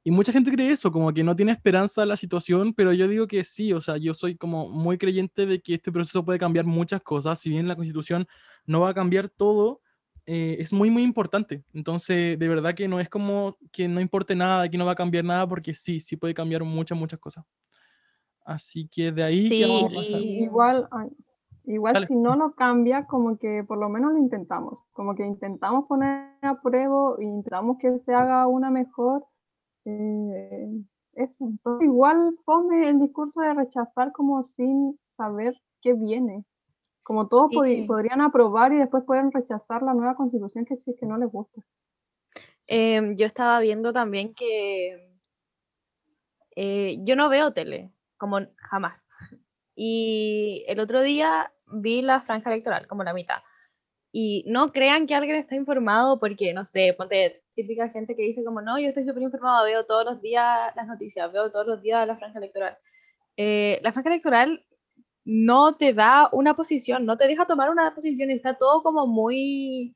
[0.04, 3.28] Y mucha gente cree eso, como que no tiene esperanza la situación, pero yo digo
[3.28, 6.66] que sí, o sea, yo soy como muy creyente de que este proceso puede cambiar
[6.66, 8.26] muchas cosas, si bien la constitución
[8.66, 9.82] no va a cambiar todo,
[10.26, 11.64] eh, es muy, muy importante.
[11.74, 14.96] Entonces, de verdad que no es como que no importe nada, que no va a
[14.96, 17.44] cambiar nada, porque sí, sí puede cambiar muchas, muchas cosas.
[18.46, 20.22] Así que de ahí, ¿qué Sí, vamos a pasar?
[20.22, 21.10] Igual, ay,
[21.68, 22.08] igual Dale.
[22.08, 26.34] si no lo cambia, como que por lo menos lo intentamos, como que intentamos poner
[26.42, 29.26] a prueba e intentamos que se haga una mejor.
[29.86, 30.68] eh,
[31.14, 36.46] eso, entonces igual fome el discurso de rechazar como sin saber qué viene.
[37.04, 37.86] Como todos Sí.
[37.88, 41.32] podrían aprobar y después pueden rechazar la nueva constitución que sí es que no les
[41.32, 41.62] gusta.
[42.68, 45.10] Em, yo estaba viendo también que
[46.56, 49.08] eh, yo no veo tele, como jamás.
[49.76, 53.38] Y el otro día vi la franja electoral, como la mitad.
[54.12, 58.44] Y no crean que alguien está informado porque, no sé, ponte típica gente que dice
[58.44, 61.82] como, no, yo estoy súper informado, veo todos los días las noticias, veo todos los
[61.82, 62.78] días la franja electoral.
[63.36, 64.66] Eh, la franja electoral
[65.26, 69.96] no te da una posición, no te deja tomar una posición, está todo como muy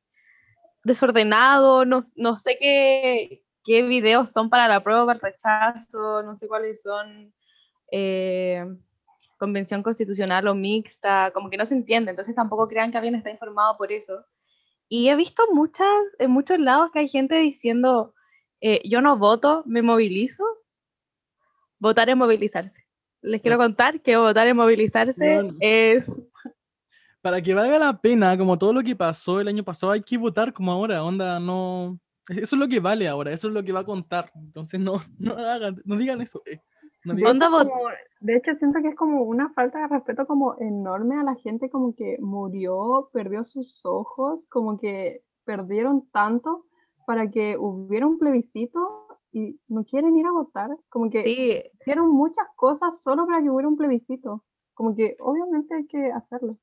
[0.84, 6.36] desordenado, no, no sé qué, qué videos son para la prueba, para el rechazo, no
[6.36, 7.34] sé cuáles son
[7.92, 8.66] eh,
[9.42, 13.32] convención constitucional o mixta, como que no se entiende, entonces tampoco crean que alguien está
[13.32, 14.24] informado por eso.
[14.88, 18.14] Y he visto muchas, en muchos lados que hay gente diciendo,
[18.62, 20.44] eh, yo no voto, me movilizo.
[21.80, 22.86] Votar es movilizarse.
[23.24, 26.06] Les quiero contar que votar es movilizarse es
[27.22, 30.20] Para que valga la pena, como todo lo que pasó el año pasado, hay que
[30.20, 32.00] votar como ahora, onda, no...
[32.30, 34.32] Eso es lo que vale ahora, eso es lo que va a contar.
[34.36, 36.44] Entonces no, no hagan, no digan eso.
[36.46, 36.62] eh.
[37.04, 40.56] No De hecho, como- de hecho, siento que es como una falta de respeto como
[40.60, 46.66] enorme a la gente como que murió, perdió sus ojos, como que perdieron tanto
[47.08, 52.12] para que hubiera un plebiscito y no quieren ir a votar, como que sí, hicieron
[52.12, 54.44] muchas cosas solo para que hubiera un plebiscito,
[54.76, 56.58] como que obviamente hay que hacerlo.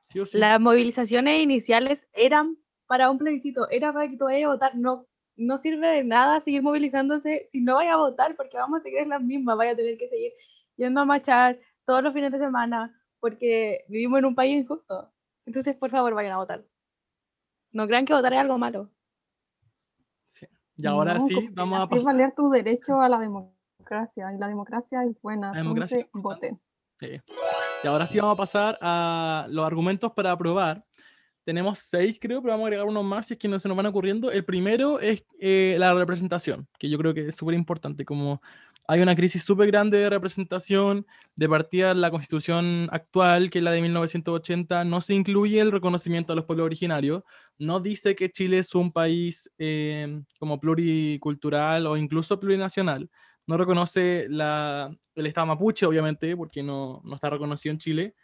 [0.00, 0.38] sí sí.
[0.38, 4.72] Las movilizaciones iniciales eran para un plebiscito, era para que tú vayas a votar.
[4.76, 8.82] No, no sirve de nada seguir movilizándose si no vayas a votar, porque vamos a
[8.82, 10.32] seguir en las mismas, vaya a tener que seguir
[10.76, 15.12] yendo a marchar todos los fines de semana, porque vivimos en un país injusto.
[15.46, 16.64] Entonces, por favor, vayan a votar.
[17.72, 18.90] No crean que votar es algo malo.
[20.26, 20.46] Sí.
[20.76, 22.14] Y ahora No, sí, vamos a pasar.
[22.14, 26.60] valer tu derecho a la democracia y la democracia es buena, La democracia entonces voten.
[26.98, 27.20] Sí.
[27.82, 30.84] Y ahora sí vamos a pasar a los argumentos para aprobar.
[31.44, 33.76] Tenemos seis, creo, pero vamos a agregar unos más si es que no se nos
[33.76, 34.30] van ocurriendo.
[34.30, 38.04] El primero es eh, la representación, que yo creo que es súper importante.
[38.04, 38.40] Como
[38.86, 43.72] hay una crisis súper grande de representación, de partida la constitución actual, que es la
[43.72, 47.22] de 1980, no se incluye el reconocimiento a los pueblos originarios.
[47.58, 53.10] No dice que Chile es un país eh, como pluricultural o incluso plurinacional.
[53.46, 58.14] No reconoce la, el Estado mapuche, obviamente, porque no, no está reconocido en Chile.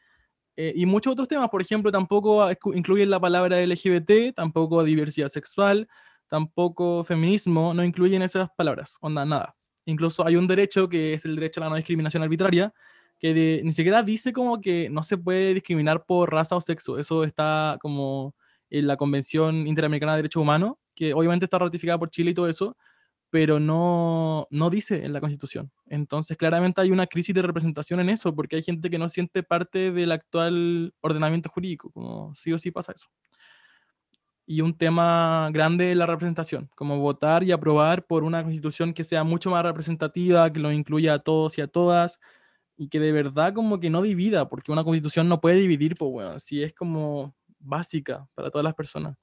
[0.63, 5.89] Eh, y muchos otros temas, por ejemplo, tampoco incluyen la palabra LGBT, tampoco diversidad sexual,
[6.29, 9.57] tampoco feminismo, no incluyen esas palabras, onda, nada.
[9.87, 12.75] Incluso hay un derecho que es el derecho a la no discriminación arbitraria,
[13.19, 16.99] que de- ni siquiera dice como que no se puede discriminar por raza o sexo.
[16.99, 18.35] Eso está como
[18.69, 22.49] en la Convención Interamericana de Derechos Humanos, que obviamente está ratificada por Chile y todo
[22.49, 22.77] eso,
[23.31, 25.71] pero no, no dice en la Constitución.
[25.87, 29.43] Entonces, claramente hay una crisis de representación en eso, porque hay gente que no siente
[29.45, 33.09] parte del actual ordenamiento jurídico, como sí o sí pasa eso.
[34.47, 39.05] Y un tema grande es la representación, como votar y aprobar por una constitución que
[39.05, 42.19] sea mucho más representativa, que lo incluya a todos y a todas,
[42.77, 46.11] y que de verdad como que no divida, porque una constitución no puede dividir, pues
[46.11, 49.17] bueno, si es como básica para todas las personas.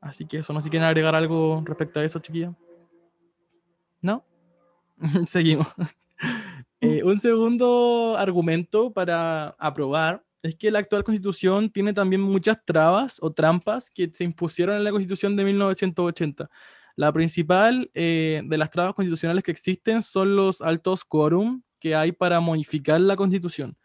[0.00, 2.54] Así que eso, no sé si quieren agregar algo respecto a eso, chiquilla.
[4.02, 4.24] ¿No?
[5.26, 5.68] Seguimos.
[6.80, 13.18] Eh, un segundo argumento para aprobar es que la actual constitución tiene también muchas trabas
[13.20, 16.48] o trampas que se impusieron en la constitución de 1980.
[16.94, 22.12] La principal eh, de las trabas constitucionales que existen son los altos quórum que hay
[22.12, 23.76] para modificar la constitución.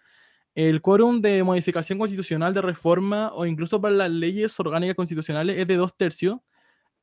[0.56, 5.68] El quórum de modificación constitucional de reforma o incluso para las leyes orgánicas constitucionales es
[5.68, 6.38] de dos tercios.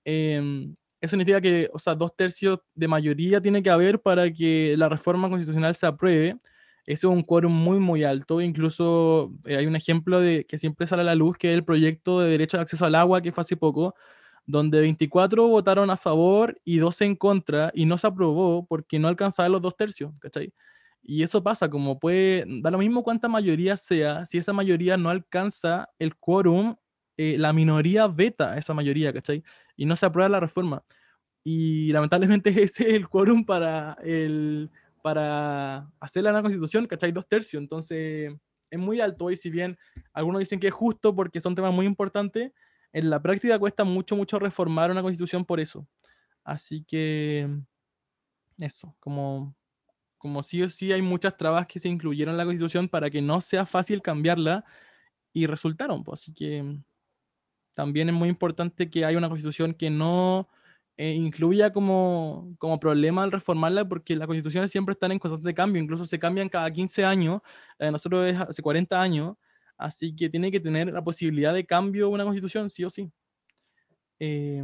[0.04, 4.74] Em, eso significa que, o sea, dos tercios de mayoría tiene que haber para que
[4.76, 6.38] la reforma constitucional se apruebe.
[6.86, 8.40] Ese es un quórum muy, muy alto.
[8.40, 11.64] Incluso eh, hay un ejemplo de que siempre sale a la luz, que es el
[11.64, 13.94] proyecto de derecho de acceso al agua, que fue hace poco,
[14.46, 19.08] donde 24 votaron a favor y 12 en contra, y no se aprobó porque no
[19.08, 20.52] alcanzaba los dos tercios, ¿cachai?
[21.02, 25.08] Y eso pasa, como puede, da lo mismo cuánta mayoría sea, si esa mayoría no
[25.08, 26.76] alcanza el quórum,
[27.22, 29.44] eh, la minoría veta esa mayoría, ¿cachai?
[29.76, 30.82] Y no se aprueba la reforma.
[31.44, 34.70] Y lamentablemente ese es el quórum para, el,
[35.02, 37.12] para hacer la nueva constitución, ¿cachai?
[37.12, 37.60] Dos tercios.
[37.62, 38.32] Entonces
[38.70, 39.76] es muy alto y si bien
[40.14, 42.52] algunos dicen que es justo porque son temas muy importantes,
[42.90, 45.86] en la práctica cuesta mucho, mucho reformar una constitución por eso.
[46.42, 47.48] Así que
[48.58, 49.54] eso, como
[50.16, 53.22] como sí o sí hay muchas trabas que se incluyeron en la Constitución para que
[53.22, 54.64] no sea fácil cambiarla
[55.32, 56.04] y resultaron.
[56.04, 56.78] Pues, así que
[57.80, 60.48] también es muy importante que haya una Constitución que no
[60.96, 65.82] eh, incluya como, como problema al reformarla, porque las constituciones siempre están en constante cambio,
[65.82, 67.40] incluso se cambian cada 15 años,
[67.78, 69.36] nosotros es hace 40 años,
[69.78, 73.10] así que tiene que tener la posibilidad de cambio una constitución, sí o sí.
[74.18, 74.62] Eh,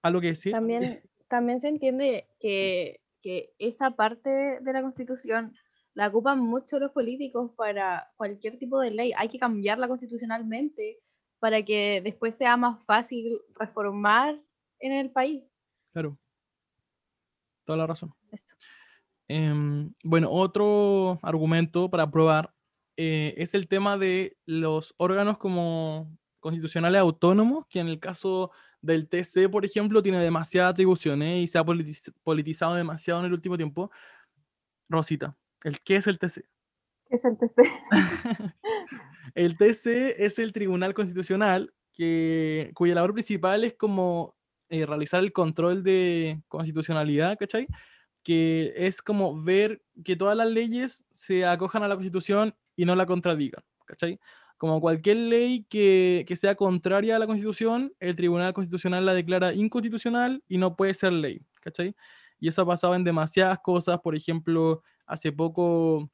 [0.00, 0.52] ¿Algo que decir?
[0.52, 5.54] También, también se entiende que que esa parte de la constitución
[5.94, 9.12] la ocupan mucho los políticos para cualquier tipo de ley.
[9.16, 10.98] Hay que cambiarla constitucionalmente
[11.40, 14.38] para que después sea más fácil reformar
[14.78, 15.42] en el país.
[15.92, 16.16] Claro.
[17.64, 18.14] Toda la razón.
[19.28, 22.52] Em, bueno, otro argumento para probar
[22.96, 28.50] eh, es el tema de los órganos como constitucionales autónomos, que en el caso
[28.82, 33.56] del TC, por ejemplo, tiene demasiadas atribuciones y se ha politizado demasiado en el último
[33.56, 33.90] tiempo.
[34.88, 36.44] Rosita, ¿el ¿qué es el TC?
[37.08, 37.62] ¿Qué es el TC?
[39.44, 44.36] el TC es el Tribunal Constitucional que, cuya labor principal es como
[44.68, 47.66] eh, realizar el control de constitucionalidad, ¿cachai?
[48.22, 52.94] Que es como ver que todas las leyes se acojan a la Constitución y no
[52.94, 54.18] la contradigan, ¿cachai?
[54.60, 60.44] como cualquier ley que, sea contraria a la Constitución, el Tribunal Constitucional la declara inconstitucional
[60.48, 61.96] y no puede ser ley, ¿cachai?
[62.38, 66.10] Y eso ha pasado en demasiadas cosas, por ejemplo, hace poco,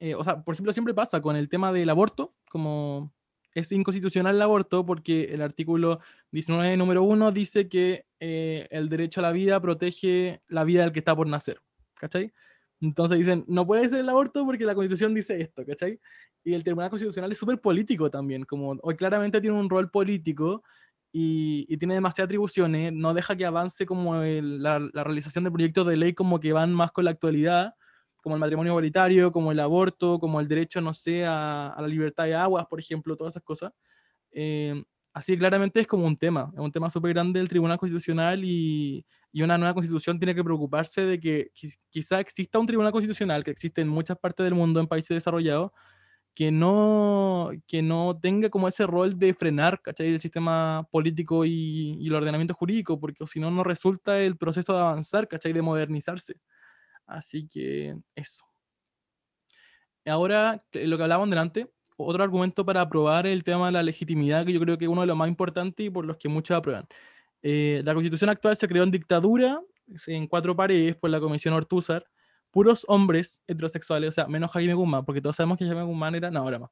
[0.00, 3.12] eh, o sea, por ejemplo, siempre pasa con el tema del aborto, como
[3.54, 9.20] es inconstitucional el aborto porque el artículo 19, número 1, dice que eh, el derecho
[9.20, 11.60] a la vida protege la vida del que está por nacer,
[11.94, 12.32] ¿cachai?
[12.80, 15.98] Entonces dicen, no puede ser el aborto porque la constitución dice esto, ¿cachai?
[16.44, 20.62] Y el Tribunal Constitucional es súper político también, como hoy claramente tiene un rol político
[21.10, 25.96] y, tiene demasiadas atribuciones, no deja que avance como la, la, realización de proyectos de
[25.96, 27.74] ley como que van más con la actualidad,
[28.22, 31.88] como el matrimonio igualitario, como el aborto, como el derecho, no sé, a, a la
[31.88, 33.72] libertad de aguas, por ejemplo, todas esas cosas.
[34.32, 38.44] Eh, así claramente es como un tema, es un tema súper grande del Tribunal Constitucional
[38.44, 41.50] y, y, una nueva constitución tiene que preocuparse de que
[41.90, 45.72] quizá exista un Tribunal Constitucional que existe en muchas partes del mundo, en países desarrollados,
[46.34, 50.06] que no, que no tenga como ese rol de frenar ¿cachai?
[50.08, 54.72] el sistema político y, y el ordenamiento jurídico, porque si no, no resulta el proceso
[54.72, 55.52] de avanzar, ¿cachai?
[55.52, 56.36] de modernizarse.
[57.08, 58.44] Así que eso.
[60.06, 64.52] Ahora, lo que hablábamos delante, otro argumento para aprobar el tema de la legitimidad, que
[64.52, 66.86] yo creo que es uno de los más importantes y por los que muchos aprueban.
[67.42, 69.60] Eh, la constitución actual se creó en dictadura,
[70.06, 72.04] en cuatro paredes, por la Comisión Ortúzar,
[72.50, 76.30] puros hombres heterosexuales, o sea, menos Jaime Guzmán, porque todos sabemos que Jaime Guzmán era,
[76.30, 76.70] no, ahora más,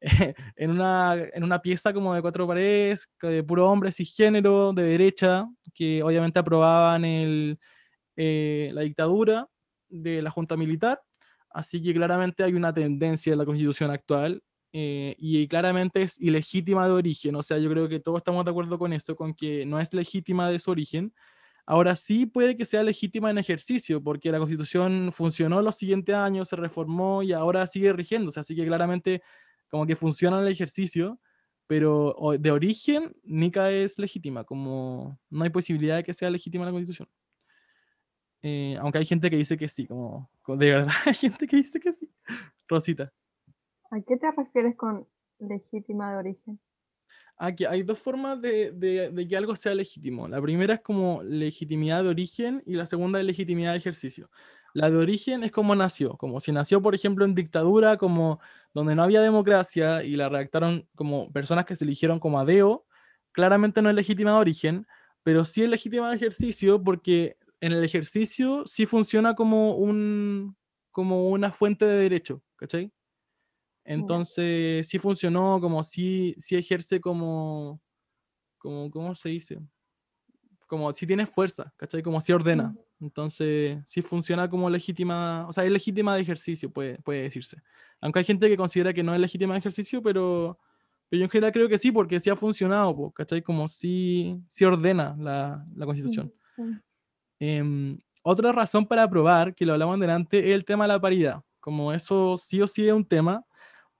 [0.56, 5.46] en, una, en una pieza como de cuatro paredes, de puros hombres cisgénero, de derecha,
[5.74, 7.58] que obviamente aprobaban el,
[8.16, 9.48] eh, la dictadura
[9.88, 11.00] de la Junta Militar,
[11.50, 16.86] así que claramente hay una tendencia en la constitución actual eh, y claramente es ilegítima
[16.86, 19.64] de origen, o sea, yo creo que todos estamos de acuerdo con eso, con que
[19.64, 21.14] no es legítima de su origen.
[21.66, 26.48] Ahora sí puede que sea legítima en ejercicio, porque la constitución funcionó los siguientes años,
[26.48, 29.22] se reformó y ahora sigue rigiéndose, así que claramente
[29.68, 31.18] como que funciona en el ejercicio,
[31.66, 36.70] pero de origen Nica es legítima, como no hay posibilidad de que sea legítima la
[36.70, 37.08] constitución.
[38.48, 41.80] Eh, aunque hay gente que dice que sí, como de verdad hay gente que dice
[41.80, 42.08] que sí.
[42.68, 43.12] Rosita.
[43.90, 45.04] ¿A qué te refieres con
[45.40, 46.60] legítima de origen?
[47.38, 50.28] Aquí hay dos formas de, de, que algo sea legítimo.
[50.28, 54.30] La primera es como legitimidad de origen y la segunda es legitimidad de ejercicio.
[54.74, 58.38] La de origen es como nació, como si nació, por ejemplo, en dictadura, como
[58.72, 62.86] donde no había democracia y la redactaron como personas que se eligieron como adeo,
[63.32, 64.86] claramente no es legítima de origen,
[65.24, 67.36] pero sí es legítima de ejercicio porque
[67.66, 70.56] en el ejercicio sí funciona como, un,
[70.92, 72.92] como una fuente de derecho, ¿cachai?
[73.84, 77.80] Entonces sí funcionó, como sí, sí ejerce como,
[78.58, 79.58] como, ¿cómo se dice?
[80.66, 82.02] Como si tiene fuerza, ¿cachai?
[82.02, 82.74] Como si ordena.
[83.00, 87.62] Entonces, sí funciona como legítima, o sea, es legítima de ejercicio, puede, puede decirse.
[88.00, 90.58] Aunque hay gente que considera que no es legítima de ejercicio, pero,
[91.08, 93.42] pero yo en general creo que sí, porque sí ha funcionado, ¿cachai?
[93.42, 96.32] Como sí, sí ordena la, la constitución.
[97.40, 101.42] Em, otra razón para aprobar, que lo hablamos delante, es el tema de la paridad.
[101.60, 103.44] Como eso sí o sí es un tema,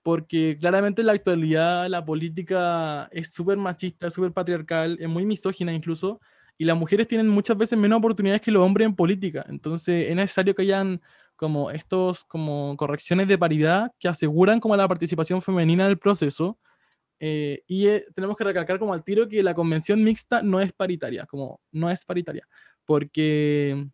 [0.03, 5.73] porque claramente en la actualidad la política es súper machista, súper patriarcal, es muy misógina
[5.73, 6.21] incluso,
[6.59, 9.45] y las mujeres tienen muchas veces menos oportunidades que los hombres en política.
[9.49, 11.01] Entonces es necesario que hayan
[11.37, 16.59] como estos como correcciones de paridad que aseguran como la participación femenina en el proceso.
[17.21, 20.73] Eh, y eh, tenemos que recalcar como al tiro que la convención mixta no es
[20.73, 22.47] paritaria, como no es paritaria,
[22.87, 23.89] porque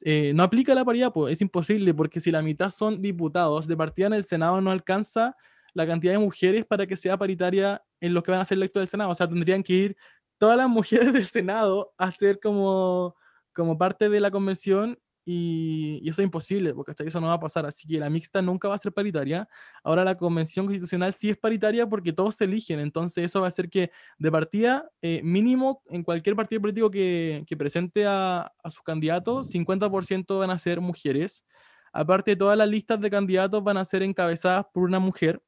[0.00, 3.76] eh, no aplica la paridad, pues es imposible, porque si la mitad son diputados, de
[3.76, 5.36] partida en el Senado no alcanza
[5.74, 8.80] la cantidad de mujeres para que sea paritaria en los que van a ser electos
[8.80, 9.10] del Senado.
[9.10, 9.96] O sea, tendrían que ir
[10.38, 13.16] todas las mujeres del Senado a ser como,
[13.52, 14.98] como parte de la convención
[15.28, 17.66] y, eso es imposible, porque hasta eso no va a pasar.
[17.66, 19.48] Así que la mixta nunca va a ser paritaria.
[19.82, 22.78] Ahora la convención constitucional sí es paritaria porque todos se eligen.
[22.78, 27.44] Entonces eso va a hacer que de partida, eh, mínimo en cualquier partido político que,
[27.46, 31.44] que presente a, a sus candidatos, 50% van a ser mujeres.
[31.92, 35.42] Aparte, todas las listas de candidatos van a ser encabezadas por una mujer,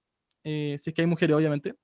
[0.44, 1.74] eh, si es que hay mujeres, obviamente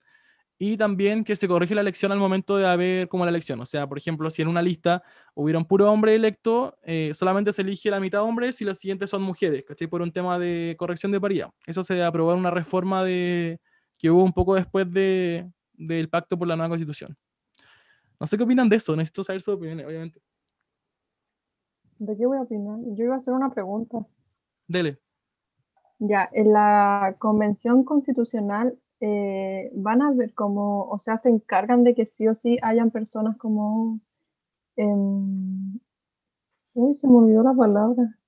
[0.59, 3.61] y también que se corrige la elección al momento de haber como la elección.
[3.61, 5.02] O sea, por ejemplo, si en una lista
[5.34, 9.11] hubiera un puro hombre electo, eh, solamente se elige la mitad hombres y las siguientes
[9.11, 9.88] son mujeres, ¿cachai?
[9.88, 11.50] Por un tema de corrección de paridad.
[11.66, 13.61] Eso se aprobó en una reforma de,
[13.98, 17.16] que hubo un poco después de, del pacto por la nueva constitución.
[18.20, 20.20] No sé qué opinan de eso, necesito saber su opinión, obviamente.
[21.98, 22.78] ¿De qué voy a opinar?
[22.94, 24.07] Yo iba a hacer una pregunta.
[24.68, 24.98] Dele.
[25.98, 31.94] Ya, en la convención constitucional eh, van a ver cómo, o sea, se encargan de
[31.94, 34.00] que sí o sí hayan personas como,
[34.76, 35.78] em,
[36.72, 38.18] uy, se me olvidó la palabra,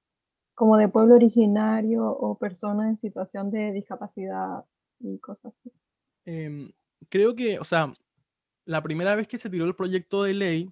[0.55, 4.66] como de pueblo originario o personas en situación de discapacidad
[5.01, 5.72] y cosas así.
[6.27, 6.70] Em,
[7.09, 7.95] creo que, o sea,
[8.66, 10.70] la primera vez que se tiró el proyecto de ley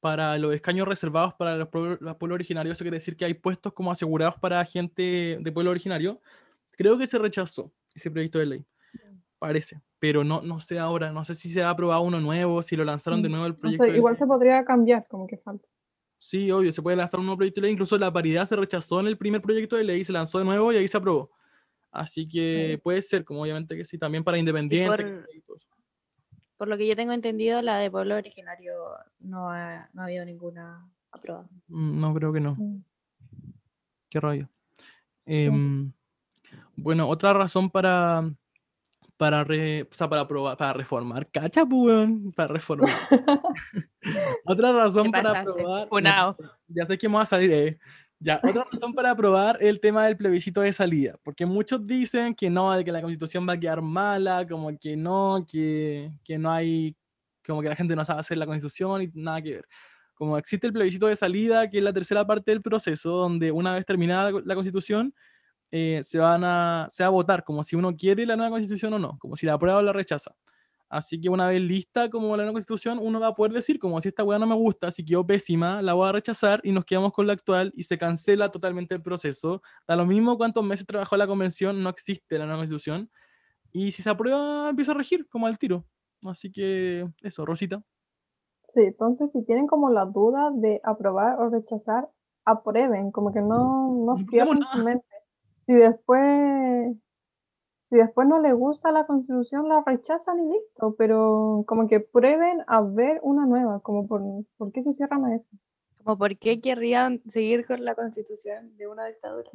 [0.00, 3.92] para los escaños reservados para los pueblos, originarios, eso quiere decir que hay puestos como
[3.92, 6.20] asegurados para gente de pueblo originario,
[6.72, 8.66] creo que se rechazó ese proyecto de ley
[9.40, 9.80] parece.
[9.98, 12.84] Pero no, no sé ahora, no sé si se ha aprobado uno nuevo, si lo
[12.84, 13.86] lanzaron de mm, nuevo el proyecto.
[13.86, 15.66] igual se podría cambiar, como que falta.
[16.20, 17.72] Sí, obvio, se puede lanzar un nuevo proyecto de ley.
[17.72, 20.72] Incluso la paridad se rechazó en el primer proyecto de ley, se lanzó de nuevo
[20.72, 21.30] y ahí se aprobó.
[21.90, 25.24] Así que puede ser, como obviamente que sí, también para independientes.
[26.56, 28.74] Por, lo que yo tengo entendido, la de pueblo originario
[29.18, 31.48] no ha, no ha habido ninguna aprobada.
[31.68, 32.54] Mm, no, creo que no.
[32.56, 32.84] Mm.
[34.10, 34.48] Qué rollo.
[35.24, 35.90] Em,
[36.76, 38.30] bueno, otra razón para,
[39.20, 41.30] para, re, o sea, para, probar, para reformar.
[41.30, 43.06] Cacha, pues, para reformar.
[44.46, 46.36] otra razón para aprobar.
[46.66, 47.78] ya sé que me va a salir, eh.
[48.18, 52.48] Ya, otra razón para aprobar el tema del plebiscito de salida, porque muchos dicen que
[52.48, 56.96] no, que la constitución va a quedar mala, como que no, que, que no hay,
[57.46, 59.68] como que la gente no sabe hacer la constitución y nada que ver.
[60.14, 63.74] Como existe el plebiscito de salida, que es la tercera parte del proceso, donde una
[63.74, 65.14] vez terminada la constitución,
[65.70, 68.92] eh, se, van a, se va a votar como si uno quiere la nueva constitución
[68.94, 70.34] o no, como si la aprueba o la rechaza.
[70.88, 74.00] Así que una vez lista como la nueva constitución, uno va a poder decir como
[74.00, 76.84] si esta weá no me gusta, si quedó pésima, la voy a rechazar y nos
[76.84, 79.62] quedamos con la actual y se cancela totalmente el proceso.
[79.86, 83.08] Da lo mismo cuántos meses trabajó la convención, no existe la nueva constitución.
[83.70, 85.84] Y si se aprueba, empieza a regir como al tiro.
[86.24, 87.80] Así que eso, Rosita.
[88.74, 92.08] Sí, entonces si tienen como la duda de aprobar o rechazar,
[92.44, 95.06] aprueben, como que no, no cierren su mente
[95.70, 96.96] si después,
[97.84, 102.64] si después no le gusta la constitución, la rechazan y listo, pero como que prueben
[102.66, 104.20] a ver una nueva, como por,
[104.56, 105.48] ¿por qué se cierran a eso?
[106.02, 109.48] Como por qué querrían seguir con la constitución de una dictadura.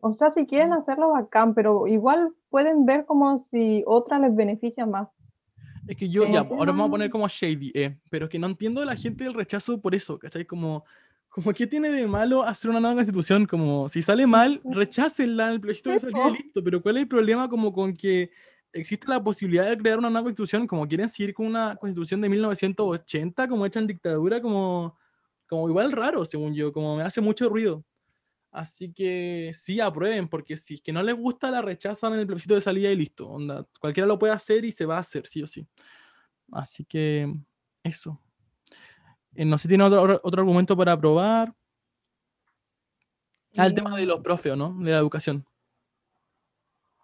[0.00, 4.86] O sea, si quieren hacerlo bacán, pero igual pueden ver como si otra les beneficia
[4.86, 5.08] más.
[5.86, 8.80] Es que yo, ya, ahora vamos a poner como shady, eh, pero que no entiendo
[8.80, 10.46] a la gente del rechazo por eso, ¿cachai?
[10.46, 10.84] Como,
[11.30, 15.60] como qué tiene de malo hacer una nueva constitución, como si sale mal, rechácenla, el
[15.60, 18.30] proyecto de salida listo, pero ¿cuál es el problema como con que
[18.72, 22.28] existe la posibilidad de crear una nueva constitución, como quieren seguir con una constitución de
[22.28, 24.98] 1980, como hecha en dictadura, como,
[25.48, 27.84] como igual raro, según yo, como me hace mucho ruido.
[28.50, 32.26] Así que sí, aprueben, porque si es que no les gusta, la rechazan en el
[32.26, 33.28] plebiscito de salida y listo.
[33.28, 35.64] Onda, cualquiera lo puede hacer y se va a hacer, sí o sí.
[36.50, 37.32] Así que
[37.84, 38.20] eso.
[39.34, 41.54] Eh, no sé si tiene otro, otro argumento para aprobar.
[43.56, 44.76] Ah, el tema de los profes, ¿no?
[44.78, 45.44] De la educación.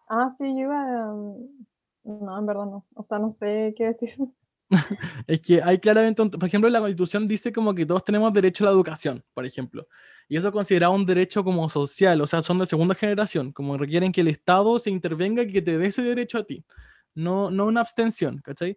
[0.08, 1.14] Ah, sí, yo iba a...
[2.04, 2.86] No, en verdad no.
[2.94, 4.16] O sea, no sé qué decir.
[5.26, 8.66] es que hay claramente, por ejemplo, la constitución dice como que todos tenemos derecho a
[8.66, 9.88] la educación, por ejemplo.
[10.28, 14.12] Y eso considerado un derecho como social, o sea, son de segunda generación, como requieren
[14.12, 16.64] que el Estado se intervenga y que te dé ese derecho a ti,
[17.14, 18.76] no, no una abstención, ¿cachai?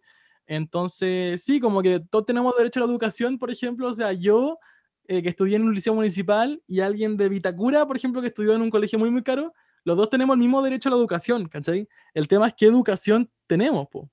[0.49, 4.57] Entonces, sí, como que todos tenemos derecho a la educación, por ejemplo, o sea, yo
[5.07, 8.55] eh, que estudié en un liceo municipal y alguien de Vitacura, por ejemplo, que estudió
[8.55, 11.47] en un colegio muy, muy caro, los dos tenemos el mismo derecho a la educación,
[11.47, 11.87] ¿cachai?
[12.15, 14.09] El tema es qué educación tenemos, po.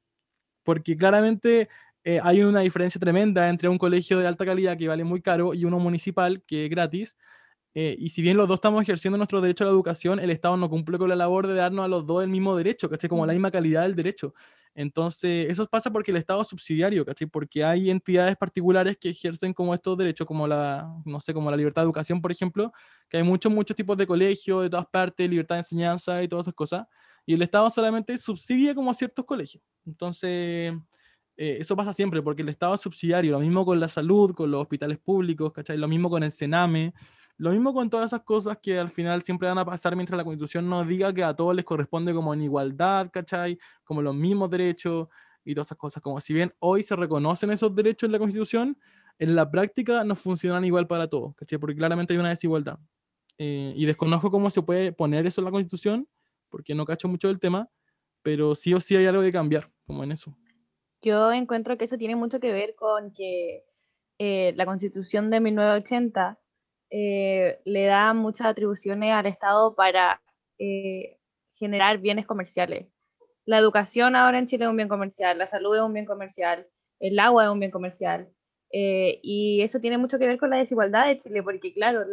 [0.62, 1.70] porque claramente
[2.05, 5.55] eh, hay una diferencia tremenda entre un colegio de alta calidad que vale muy caro
[5.55, 7.16] y uno municipal que es gratis.
[7.74, 10.59] Eh, y si bien los dos estamos ejerciendo nuestro derecho a la educación, el Estado
[10.59, 13.09] no cumple con la labor de darnos a los dos el mismo derecho, ¿cachai?
[13.09, 14.34] Como la misma calidad del derecho.
[14.79, 17.27] Entonces, eso pasa porque el Estado es subsidiario, ¿cachai?
[17.27, 21.57] Porque hay entidades particulares que ejercen como estos derechos, como la, no sé, como la
[21.57, 22.70] libertad de educación, por ejemplo,
[23.09, 26.45] que hay muchos, muchos tipos de colegios, de todas partes, libertad de enseñanza y todas
[26.45, 26.87] esas cosas,
[27.24, 29.64] y el Estado solamente subsidia como a ciertos colegios.
[29.87, 30.74] Entonces,
[31.39, 34.51] eh, eso pasa siempre, porque el Estado es subsidiario, lo mismo con la salud, con
[34.51, 35.79] los hospitales públicos, ¿cachai?
[35.79, 36.93] Lo mismo con el Sename,
[37.39, 40.24] lo mismo con todas esas cosas que al final siempre van a pasar mientras la
[40.24, 43.59] constitución nos diga que a todos les corresponde como en igualdad, ¿cachai?
[43.84, 45.09] Como los mismos derechos
[45.45, 46.03] y todas esas cosas.
[46.03, 48.78] Como si bien hoy se reconocen esos derechos en la constitución,
[49.18, 51.59] en la práctica no funcionan igual para todos, ¿cachai?
[51.59, 52.78] Porque claramente hay una desigualdad.
[53.39, 56.09] Eh, y desconozco cómo se puede poner eso en la constitución,
[56.49, 57.68] porque no cacho mucho del tema,
[58.22, 60.34] pero sí o sí hay algo que cambiar, como en eso.
[61.03, 63.64] Yo encuentro que eso tiene mucho que ver con que
[64.18, 66.39] eh, la constitución de 1980
[66.91, 70.22] eh, le da muchas atribuciones al Estado para
[70.59, 71.18] eh,
[71.53, 72.89] generar bienes comerciales.
[73.45, 76.66] La educación ahora en Chile es un bien comercial, la salud es un bien comercial,
[77.01, 78.28] el agua es un bien comercial.
[78.72, 82.05] Eh, y eso tiene mucho que ver con la desigualdad de Chile, porque claro,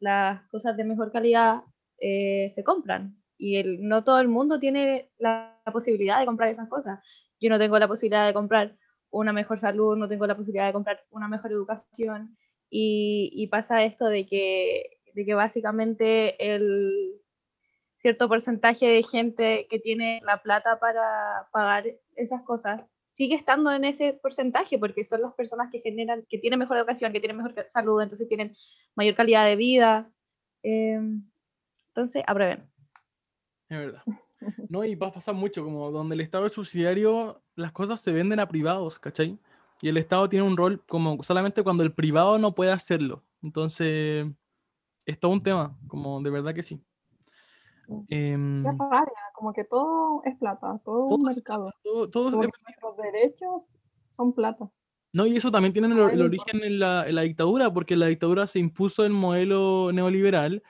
[0.00, 1.62] las cosas de mejor calidad
[1.98, 7.00] se compran y no todo el mundo tiene la posibilidad de comprar esas cosas.
[7.40, 8.76] Yo no tengo la posibilidad de comprar
[9.10, 12.36] una mejor salud, no tengo la posibilidad de comprar una mejor educación
[12.70, 17.20] y, pasa esto de que, de que básicamente el
[18.02, 22.82] cierto porcentaje de gente que tiene la plata para pagar esas cosas
[23.16, 27.12] sigue estando en ese porcentaje porque son las personas que generan, que tienen mejor educación,
[27.12, 28.54] que tienen mejor salud, entonces tienen
[28.94, 30.10] mayor calidad de vida.
[30.62, 31.22] Em,
[31.88, 32.68] entonces, aprueben.
[33.70, 34.02] Es verdad.
[34.68, 38.12] No, y va a pasar mucho, como donde el Estado es subsidiario, las cosas se
[38.12, 39.38] venden a privados, ¿cachai?
[39.80, 43.22] Y el Estado tiene un rol como solamente cuando el privado no puede hacerlo.
[43.42, 44.26] Entonces,
[45.04, 46.82] es todo un tema, como de verdad que sí.
[48.08, 48.36] Eh,
[49.34, 51.70] como que todo es plata, todo, es un mercado.
[51.82, 53.62] Todo, nuestros derechos
[54.10, 54.70] son plata.
[55.12, 58.46] No, y eso también tiene el, origen en la, en la, dictadura, porque la dictadura
[58.46, 60.62] se impuso el modelo neoliberal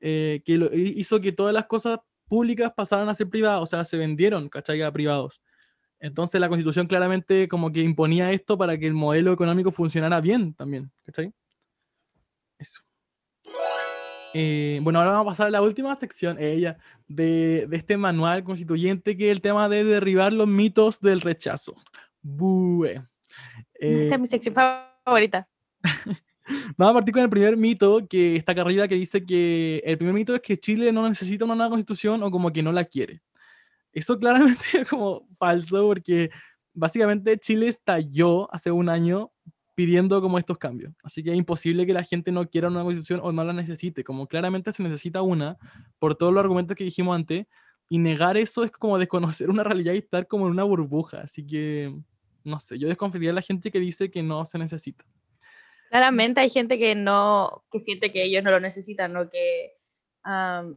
[0.00, 3.98] eh, que hizo que todas las cosas públicas pasaran a ser privadas, o sea, se
[3.98, 4.80] vendieron, ¿cachai?
[4.82, 5.42] A privados.
[6.00, 10.54] Entonces la constitución claramente como que imponía esto para que el modelo económico funcionara bien
[10.54, 11.32] también, ¿cachai?
[12.58, 12.80] Eso.
[14.32, 16.78] Eh, bueno, ahora vamos a pasar a la última sección, ella,
[17.08, 21.74] de, de, este manual constituyente, que es el tema de derribar los mitos del rechazo.
[22.22, 23.02] Bue.
[23.74, 25.48] Esta es mi sección favorita.
[26.76, 29.96] Vamos a partir con el primer mito que está acá arriba, que dice que el
[29.96, 32.84] primer mito es que Chile no necesita una nueva constitución o como que no la
[32.84, 33.22] quiere.
[33.92, 36.30] Eso claramente es como falso porque
[36.72, 39.32] básicamente Chile estalló hace un año
[39.74, 40.92] pidiendo como estos cambios.
[41.02, 44.04] Así que es imposible que la gente no quiera una constitución o no la necesite.
[44.04, 45.56] Como claramente se necesita una,
[45.98, 47.46] por todos los argumentos que dijimos antes,
[47.88, 51.22] y negar eso es como desconocer una realidad y estar como en una burbuja.
[51.22, 51.92] Así que,
[52.44, 55.04] no sé, yo desconfiaría a la gente que dice que no se necesita.
[55.88, 59.72] Claramente hay gente que no, que siente que ellos no lo necesitan, no que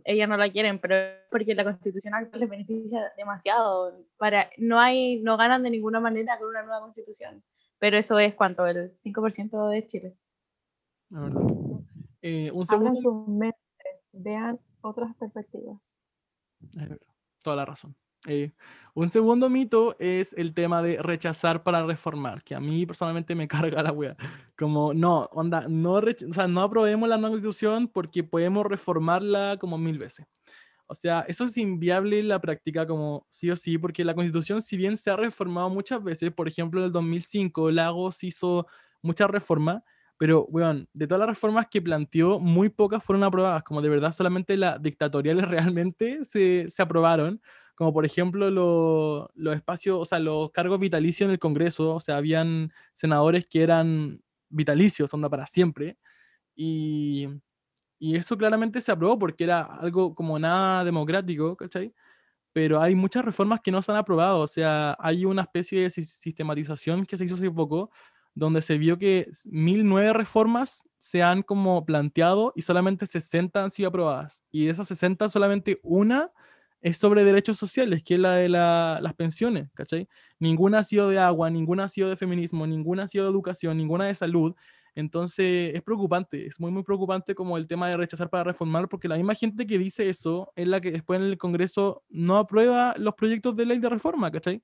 [0.06, 0.96] ellas no la quieren, pero
[1.30, 4.06] porque la constitución actual les beneficia demasiado.
[4.18, 7.44] Para, no, hay, no ganan de ninguna manera con una nueva constitución,
[7.80, 10.18] pero eso es cuanto, el 5% de Chile.
[12.22, 13.26] Eh, un segundo.
[14.14, 15.94] vean otras perspectivas.
[17.44, 17.96] Toda la razón.
[18.28, 18.52] Eh,
[18.96, 23.48] un segundo mito es el tema de rechazar para reformar, que a mí personalmente me
[23.72, 24.16] carga la wea.
[24.58, 29.78] Como, no, onda, no, o sea, no aprobemos la nueva constitución porque podemos reformarla como
[29.78, 30.26] mil veces.
[30.88, 34.62] O sea, eso es inviable en la práctica como sí o sí, porque la constitución,
[34.62, 38.68] si bien se ha reformado muchas veces, por ejemplo, en el 2005 Lagos hizo
[39.02, 39.84] mucha reforma,
[40.18, 44.12] Pero, weón, de todas las reformas que planteó, muy pocas fueron aprobadas, como de verdad
[44.14, 47.42] solamente las dictatoriales realmente se, se aprobaron,
[47.76, 52.00] como por ejemplo lo- los espacios, o sea, los cargos vitalicios en el Congreso, o
[52.00, 55.98] sea, habían senadores que eran vitalicios, onda para siempre,
[56.56, 57.28] y,
[58.00, 61.94] y eso claramente se aprobó porque era algo como nada democrático, ¿cachai?
[62.54, 65.92] Pero hay muchas reformas que no se han aprobado, o sea, hay una especie de
[65.92, 67.92] sis- sistematización que se hizo hace poco,
[68.36, 73.72] donde se vio que s- 1009 reformas se han como planteado y solamente 60 han
[73.72, 74.44] sido aprobadas.
[74.52, 76.32] Y de esas 60, solamente una
[76.84, 80.08] es sobre derechos sociales, que es la de la- las pensiones, ¿cachai?
[80.40, 83.78] Ninguna ha sido de agua, ninguna ha sido de feminismo, ninguna ha sido de educación,
[83.78, 84.54] ninguna de salud.
[84.96, 89.08] Entonces es preocupante, es muy, muy preocupante como el tema de rechazar para reformar, porque
[89.08, 92.94] la misma gente que dice eso es la que después en el Congreso no aprueba
[92.98, 94.62] los proyectos de ley de reforma, ¿cachai?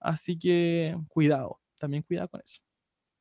[0.00, 2.60] Así que cuidado, también cuidado con eso.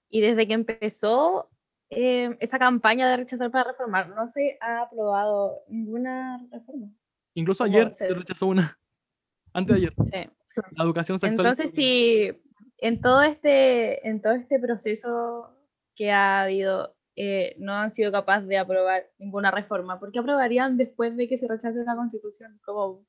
[0.10, 1.50] Y desde que empezó
[1.90, 6.90] eh, esa campaña de rechazar para reformar, no se ha aprobado ninguna reforma.
[7.34, 8.78] Incluso ayer se- rechazó una,
[9.54, 10.30] antes de ayer, Sí.
[10.76, 11.46] la educación sexual.
[11.48, 12.32] Entonces, si
[12.78, 15.56] en todo este, en todo este proceso
[15.96, 20.78] que ha habido eh, no han sido capaces de aprobar ninguna reforma, ¿por qué aprobarían
[20.78, 22.60] después de que se rechace la constitución?
[22.66, 23.06] Como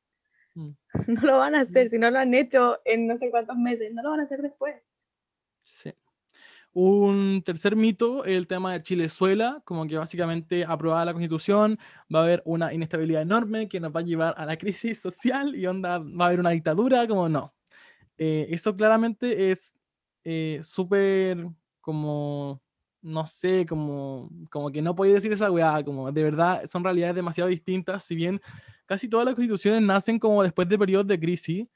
[0.55, 0.73] Mm.
[1.09, 3.91] no lo van a hacer, si no lo han hecho en no sé cuántos meses,
[3.95, 4.77] no lo van a hacer después.
[5.65, 5.95] Sí.
[6.75, 11.79] Un tercer mito, el tema de Chilezuela, como que básicamente aprobada la constitución,
[12.13, 15.55] va a haber una inestabilidad enorme que nos va a llevar a la crisis social
[15.55, 17.55] y onda, va a haber una dictadura, como no.
[18.17, 19.77] Eh, eso claramente es
[20.25, 21.47] eh, súper
[21.83, 22.63] como,
[23.03, 27.17] no sé, como, como que no podéis decir esa weá, como de verdad son realidades
[27.17, 28.41] demasiado distintas, si bien
[28.87, 31.67] casi todas las constituciones nacen como después de periodos de crisis,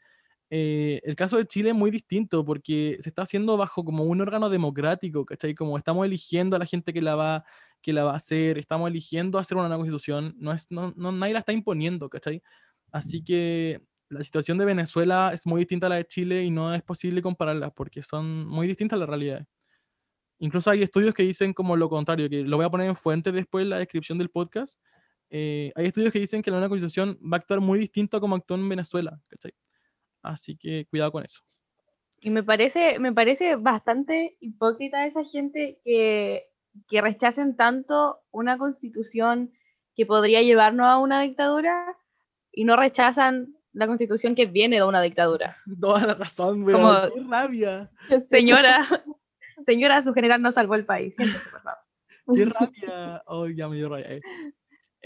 [0.51, 4.21] eh, el caso de Chile es muy distinto porque se está haciendo bajo como un
[4.21, 5.55] órgano democrático, ¿cachai?
[5.55, 7.45] Como estamos eligiendo a la gente que la va,
[7.83, 11.13] que la va a hacer, estamos eligiendo hacer una nueva constitución, no es, no, no-
[11.13, 12.43] nadie la está imponiendo, ¿cachai?
[12.93, 16.75] Así que la situación de Venezuela es muy distinta a la de Chile y no
[16.75, 19.47] es posible compararlas porque son muy distintas las realidades.
[20.39, 23.33] Incluso hay estudios que dicen como lo contrario, que lo voy a poner en fuente
[23.33, 24.79] después en la descripción del podcast.
[25.31, 28.21] eh, hay estudios que dicen que la nueva constitución va a actuar muy distinto a
[28.21, 29.53] como actuó en Venezuela, ¿cachai?
[30.27, 31.41] Así que cuidado con eso.
[32.21, 36.47] Y me parece, me parece bastante hipócrita esa gente que,
[36.89, 39.53] que rechacen tanto una constitución
[39.95, 41.97] que podría llevarnos a una dictadura
[42.53, 45.55] y no rechazan la constitución que viene de una dictadura.
[45.81, 46.81] Toda la razón, weón.
[46.81, 47.91] Como- Qué rabia.
[48.27, 48.85] Señora,
[49.65, 51.15] señora, su general no salvó el país.
[51.17, 51.79] Siéntese, por favor.
[52.35, 53.23] Qué rabia.
[53.27, 54.21] Oh, ya me dio rabia.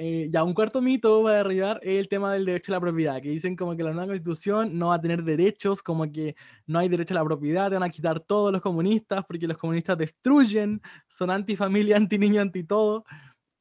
[0.00, 0.22] Eh.
[0.22, 2.80] Eh, ya, un cuarto mito va a derribar es el tema del derecho a la
[2.80, 6.34] propiedad, que dicen como que la nueva constitución no va a tener derechos, como que
[6.66, 9.58] no hay derecho a la propiedad, te van a quitar todos los comunistas, porque los
[9.58, 13.04] comunistas destruyen, son anti-familia, anti-niño, anti-todo.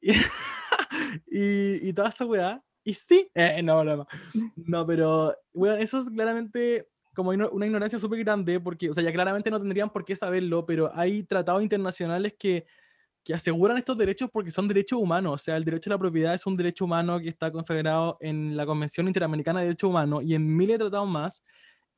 [0.01, 0.11] Y,
[1.27, 2.63] y, y toda esa weá.
[2.85, 4.07] Y sí, eh, no, no, no.
[4.55, 9.11] No, pero, weón, eso es claramente como una ignorancia súper grande, porque, o sea, ya
[9.11, 12.65] claramente no tendrían por qué saberlo, pero hay tratados internacionales que,
[13.23, 15.33] que aseguran estos derechos porque son derechos humanos.
[15.33, 18.55] O sea, el derecho a la propiedad es un derecho humano que está consagrado en
[18.55, 21.43] la Convención Interamericana de Derechos Humanos y en miles de tratados más.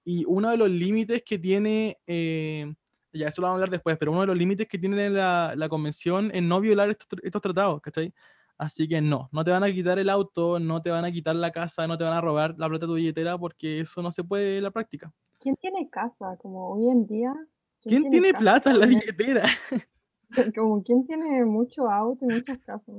[0.03, 2.73] Y uno de los límites que tiene, eh,
[3.13, 5.53] ya eso lo vamos a hablar después, pero uno de los límites que tiene la,
[5.55, 8.13] la convención es no violar estos, estos tratados, ¿cachai?
[8.57, 11.35] Así que no, no te van a quitar el auto, no te van a quitar
[11.35, 14.11] la casa, no te van a robar la plata de tu billetera porque eso no
[14.11, 15.11] se puede en la práctica.
[15.39, 16.37] ¿Quién tiene casa?
[16.39, 17.33] Como hoy en día.
[17.81, 19.43] ¿Quién tiene casa plata en la billetera?
[20.55, 22.95] Como quién tiene mucho auto y muchas casas.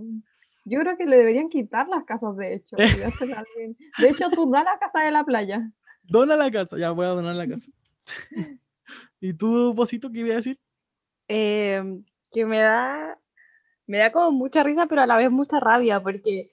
[0.64, 2.76] Yo creo que le deberían quitar las casas, de hecho.
[3.98, 5.70] De hecho, tú da la casa de la playa.
[6.04, 7.70] Dona la casa, ya voy a donar la casa.
[9.20, 10.58] ¿Y tú, Posito, qué iba a decir?
[11.28, 11.82] Eh,
[12.30, 13.18] que me da,
[13.86, 16.52] me da como mucha risa, pero a la vez mucha rabia, porque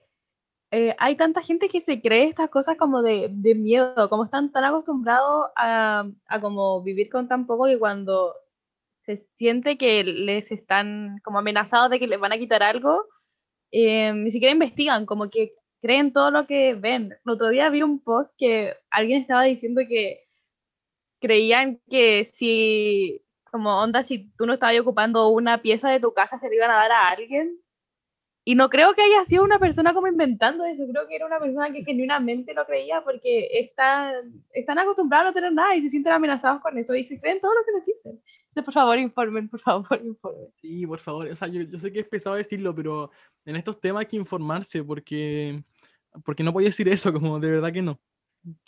[0.72, 4.52] eh, hay tanta gente que se cree estas cosas como de, de miedo, como están
[4.52, 8.36] tan acostumbrados a, a como vivir con tan poco que cuando
[9.10, 13.06] se siente que les están como amenazados de que les van a quitar algo,
[13.72, 15.52] eh, ni siquiera investigan, como que
[15.82, 17.14] creen todo lo que ven.
[17.26, 20.28] El otro día vi un post que alguien estaba diciendo que
[21.20, 26.38] creían que si, como onda, si tú no estabas ocupando una pieza de tu casa,
[26.38, 27.60] se le iban a dar a alguien.
[28.46, 31.40] Y no creo que haya sido una persona como inventando eso, creo que era una
[31.40, 35.90] persona que genuinamente lo creía porque están, están acostumbrados a no tener nada y se
[35.90, 38.22] sienten amenazados con eso y creen todo lo que les dicen.
[38.64, 40.48] Por favor, informen, por favor, informen.
[40.62, 41.28] Sí, por favor.
[41.28, 43.12] O sea, yo, yo sé que es pesado decirlo, pero
[43.46, 45.64] en estos temas hay que informarse porque,
[46.24, 48.00] porque no podía decir eso, como de verdad que no.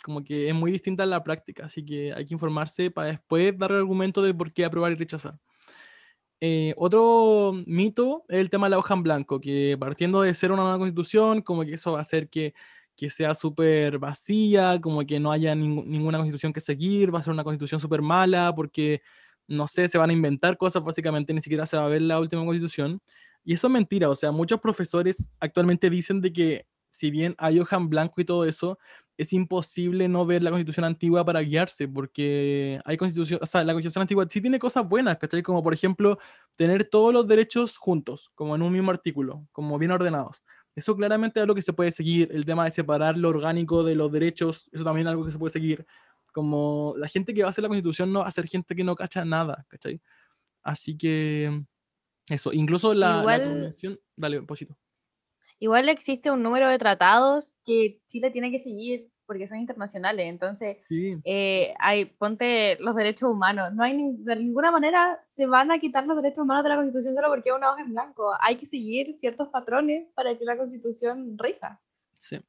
[0.04, 3.70] Como que es muy distinta la práctica, así que hay que informarse para después dar
[3.72, 5.38] el argumento de por qué aprobar y rechazar.
[6.40, 10.50] eh, otro mito es el tema de la hoja en blanco, que partiendo de ser
[10.52, 12.52] una nueva constitución, como que eso va a hacer que,
[12.96, 17.22] que sea súper vacía, como que no haya ningún- ninguna constitución que seguir, va a
[17.22, 19.02] ser una constitución súper mala, porque,
[19.52, 22.18] no sé, se van a inventar cosas, básicamente ni siquiera se va a ver la
[22.18, 23.00] última constitución.
[23.44, 27.58] Y eso es mentira, o sea, muchos profesores actualmente dicen de que si bien hay
[27.58, 28.78] hoja en blanco y todo eso,
[29.16, 33.72] es imposible no ver la constitución antigua para guiarse, porque hay constitución, o sea, la
[33.72, 35.42] constitución antigua sí tiene cosas buenas, ¿cachai?
[35.42, 36.18] Como por ejemplo,
[36.56, 40.42] tener todos los derechos juntos, como en un mismo artículo, como bien ordenados.
[40.74, 43.94] Eso claramente es algo que se puede seguir, el tema de separar lo orgánico de
[43.94, 45.86] los derechos, eso también es algo que se puede seguir.
[46.32, 48.82] Como la gente que va a hacer la constitución no va a ser gente que
[48.84, 50.00] no cacha nada, ¿cachai?
[50.62, 51.62] Así que
[52.28, 54.76] eso, incluso la, la Igual- convención, dale, pochito.
[55.58, 60.26] Igual existe un número de tratados que Chile tiene que seguir porque son internacionales.
[60.28, 63.72] Entonces, Sí, eh, hay, ponte los derechos humanos.
[63.72, 66.76] No hay ni- de ninguna manera se van a quitar los derechos humanos de la
[66.76, 68.32] Constitución solo porque es una hoja en blanco.
[68.40, 71.80] Hay que seguir ciertos patrones para que la Constitución rija.
[72.18, 72.40] Sí.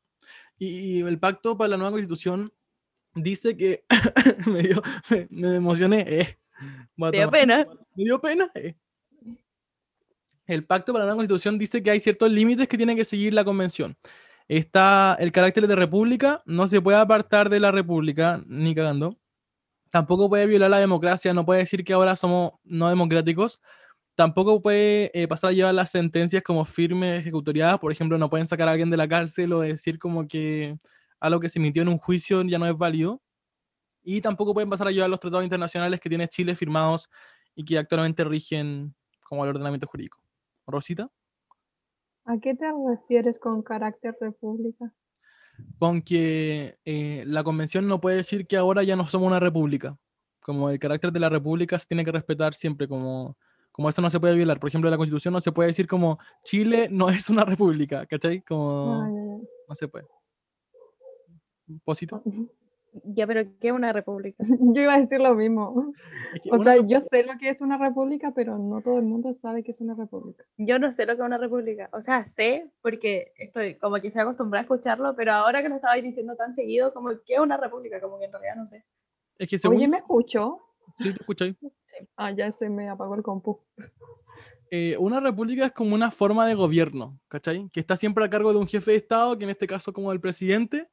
[0.57, 2.51] Y el pacto para la nueva constitución
[3.15, 3.83] dice que
[4.47, 6.05] me, dio, me, me emocioné.
[6.07, 6.37] eh.
[7.11, 7.67] ¿Te dio pena?
[7.95, 8.49] Me dio pena.
[8.55, 8.75] eh.
[10.45, 13.33] El pacto para la nueva constitución dice que hay ciertos límites que tiene que seguir
[13.33, 13.97] la convención.
[14.47, 19.17] Está el carácter de república, no se puede apartar de la república, ni cagando.
[19.89, 23.61] Tampoco puede violar la democracia, no puede decir que ahora somos no democráticos.
[24.15, 27.79] Tampoco puede eh, pasar a llevar las sentencias como firmes ejecutoriadas.
[27.79, 30.77] Por ejemplo, no pueden sacar a alguien de la cárcel o decir como que
[31.23, 33.21] algo que se emitió en un juicio ya no es válido.
[34.03, 37.09] Y tampoco pueden pasar a llevar los tratados internacionales que tiene Chile firmados
[37.55, 40.19] y que actualmente rigen como el ordenamiento jurídico.
[40.67, 41.09] Rosita,
[42.25, 44.93] ¿A qué te refieres con carácter república?
[45.77, 49.97] con que eh, la convención no puede decir que ahora ya no somos una república.
[50.41, 53.37] Como el carácter de la república se tiene que respetar siempre, como,
[53.71, 54.59] como eso no se puede violar.
[54.59, 58.41] Por ejemplo, la constitución no se puede decir como Chile no es una república, ¿cachai?
[58.41, 60.07] Como Ah, ya, no se puede.
[61.83, 62.23] Pósito.
[63.03, 63.27] ya.
[63.27, 64.43] Pero ¿qué es una república?
[64.75, 65.93] Yo iba a decir lo mismo.
[66.33, 69.05] Es que O sea, yo sé lo que es una república, pero no todo el
[69.05, 70.43] mundo sabe que es una república.
[70.57, 71.89] Yo no sé lo que es una república.
[71.93, 75.75] O sea, sé porque estoy como que estoy acostumbrada a escucharlo, pero ahora que lo
[75.75, 77.99] estabais diciendo tan seguido, como ¿qué es una república?
[78.01, 78.85] Como que en realidad no sé.
[79.37, 80.59] Es que según Oye, ¿me escucho?
[80.97, 81.55] sí, te escucháis.
[82.15, 83.59] Ah, ya se me apagó el compu.
[84.75, 87.69] Eh, una república es como una forma de gobierno, ¿cachai?
[87.71, 90.11] Que está siempre a cargo de un jefe de Estado, que en este caso como
[90.11, 90.89] el presidente,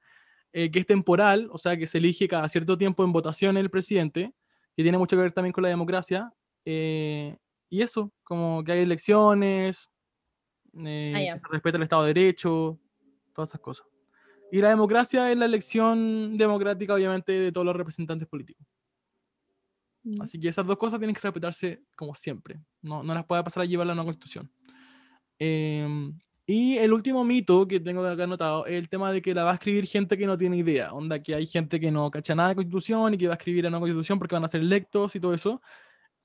[0.53, 3.71] eh, que es temporal, o sea, que se elige cada cierto tiempo en votación el
[3.71, 4.33] presidente,
[4.77, 6.33] que tiene mucho que ver también con la democracia.
[6.65, 7.37] eh,
[7.73, 9.89] y eso, como que hay elecciones,
[10.75, 12.79] eh, Ah, que se respeta el Estado de Derecho,
[13.33, 13.87] todas esas cosas.
[14.51, 18.67] Y la democracia es la elección democrática, obviamente, de todos los representantes políticos.
[20.03, 20.23] Mm.
[20.23, 22.61] Así que esas dos cosas tienen que respetarse como siempre.
[22.83, 24.51] No, no las puede pasar a llevar la nueva constitución.
[25.39, 26.19] Em,
[26.53, 29.53] y el último mito que tengo acá anotado es el tema de que la va
[29.53, 30.93] a escribir gente que no tiene idea.
[30.93, 33.63] Onda, que hay gente que no cacha nada de constitución y que va a escribir
[33.63, 35.63] la nueva constitución porque van a ser electos y todo eso.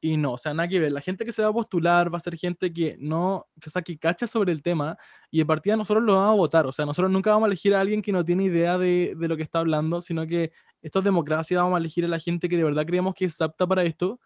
[0.02, 0.92] Y no, o sea, nada que ver.
[0.92, 3.84] La gente que se va a postular va a ser gente que no, o sea,
[3.84, 4.98] que cacha sobre el tema
[5.30, 6.66] y de partida nosotros lo vamos a votar.
[6.66, 9.28] O sea, nosotros nunca vamos a elegir a alguien que no tiene idea de, de
[9.28, 10.52] lo que está hablando, sino que
[10.82, 13.40] esto es democracia, vamos a elegir a la gente que de verdad creemos que es
[13.42, 14.20] apta para esto.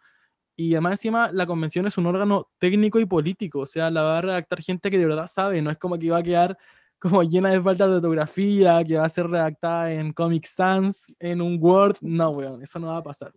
[0.60, 4.18] Y además encima la convención es un órgano técnico y político, o sea, la va
[4.18, 6.58] a redactar gente que de verdad sabe, no es como que va a quedar
[7.00, 11.42] como llena de faltas de ortografía, que va a ser redactada en Comic Sans, en
[11.42, 13.32] un Word, no, weón, eso no va a pasar.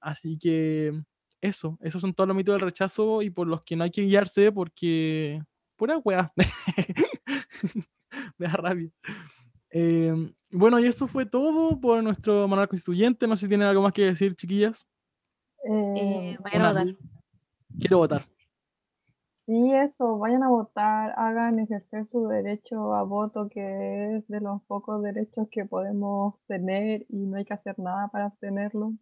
[0.00, 0.98] Así que
[1.42, 4.06] eso, esos son todos los mitos del rechazo y por los que no hay que
[4.06, 5.42] guiarse porque
[5.76, 6.32] pura weá.
[8.38, 8.88] Me da rabia.
[9.68, 13.26] Eh, bueno, y eso fue todo por nuestro manual constituyente.
[13.26, 14.86] No sé si tienen algo más que decir, chiquillas.
[15.64, 16.96] Eh, Eh, vayan a votar.
[17.78, 18.22] Quiero votar.
[19.46, 24.60] Sí, eso, vayan a votar, hagan ejercer su derecho a voto, que es de los
[24.64, 28.94] pocos derechos que podemos tener y no hay que hacer nada para obtenerlo.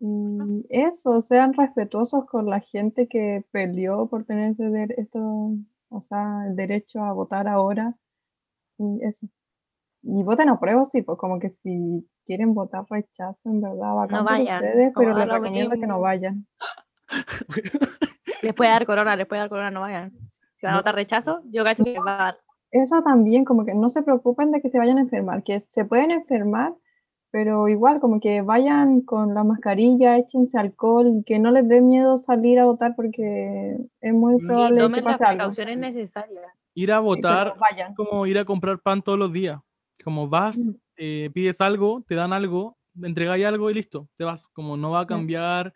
[0.00, 5.20] Y eso, sean respetuosos con la gente que peleó por tener ese esto,
[5.88, 7.96] o sea, el derecho a votar ahora.
[8.78, 9.28] Y eso.
[10.02, 14.24] Y voten a prueba, sí, pues como que si quieren votar rechazo, en verdad, bacán
[14.24, 16.46] por vayan, ustedes, pero les recomiendo que no vayan.
[18.42, 20.12] Les puede dar corona, les puede dar corona, no vayan.
[20.28, 20.80] Si van a No.
[20.80, 22.38] votar rechazo, yo cacho que va a dar.
[22.70, 25.84] Eso también, como que no se preocupen de que se vayan a enfermar, que se
[25.84, 26.74] pueden enfermar,
[27.30, 31.80] pero igual como que vayan con la mascarilla, échense alcohol y que no les dé
[31.80, 35.38] miedo salir a votar porque es muy probable Y que tomen las pase algo.
[35.38, 36.44] precauciones necesarias.
[36.74, 37.94] Ir a Sí, votar vayan.
[37.94, 39.60] como ir a comprar pan todos los días.
[40.04, 40.70] Como vas.
[40.96, 44.48] Eh, pides algo, te dan algo, entregáis algo y listo, te vas.
[44.48, 45.74] Como no va a cambiar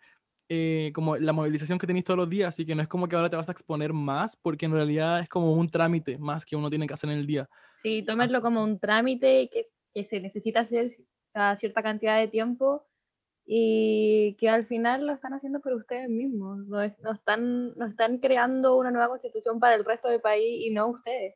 [0.49, 3.15] eh, como la movilización que tenéis todos los días, así que no es como que
[3.15, 6.55] ahora te vas a exponer más, porque en realidad es como un trámite más que
[6.55, 7.49] uno tiene que hacer en el día.
[7.75, 10.87] Sí, tómenlo como un trámite que, que se necesita hacer
[11.33, 12.85] a cierta cantidad de tiempo
[13.45, 16.59] y que al final lo están haciendo por ustedes mismos.
[16.67, 20.65] No, es- no están, no están creando una nueva constitución para el resto del país
[20.67, 21.35] y no ustedes.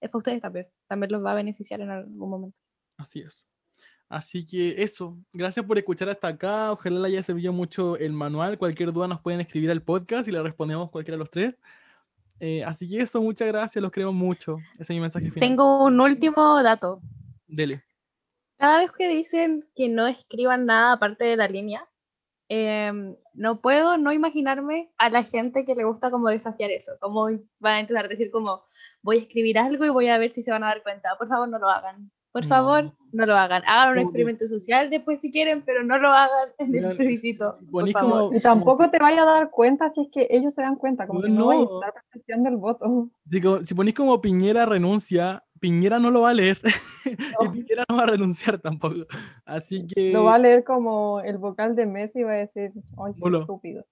[0.00, 0.68] Es para ustedes también.
[0.88, 2.58] También los va a beneficiar en algún momento.
[2.96, 3.46] Así es.
[4.08, 6.72] Así que eso, gracias por escuchar hasta acá.
[6.72, 8.56] Ojalá le haya servido mucho el manual.
[8.56, 11.56] Cualquier duda nos pueden escribir al podcast y le respondemos cualquiera de los tres.
[12.38, 14.58] Eh, así que eso, muchas gracias, los queremos mucho.
[14.74, 15.48] Ese es mi mensaje final.
[15.48, 17.00] Tengo un último dato.
[17.46, 17.82] Dele.
[18.58, 21.86] Cada vez que dicen que no escriban nada aparte de la línea,
[22.48, 27.26] em, no puedo no imaginarme a la gente que le gusta como desafiar eso, como
[27.58, 28.62] van a intentar decir como
[29.02, 31.16] voy a escribir algo y voy a ver si se van a dar cuenta.
[31.18, 32.10] Por favor, no lo hagan.
[32.36, 32.48] Por No.
[32.50, 33.62] favor, no lo hagan.
[33.66, 36.96] Hagan un Como que- experimento social después si quieren, pero no lo hagan en el
[36.96, 37.50] plebiscito.
[37.50, 38.10] si- por favor.
[38.26, 41.06] como- Y tampoco te vaya a dar cuenta si es que ellos se dan cuenta,
[41.06, 41.80] como que no, vaya a No.
[41.80, 43.08] estar presenciando el voto.
[43.30, 46.58] Si, si ponéis como Piñera renuncia, Piñera no lo va a leer
[47.06, 47.52] y No.
[47.52, 49.06] Piñera no va a renunciar tampoco.
[49.46, 52.72] Así que Lo va a leer como el vocal de Messi y va a decir,
[52.98, 53.40] ay, qué Nulo.
[53.40, 53.82] estúpido.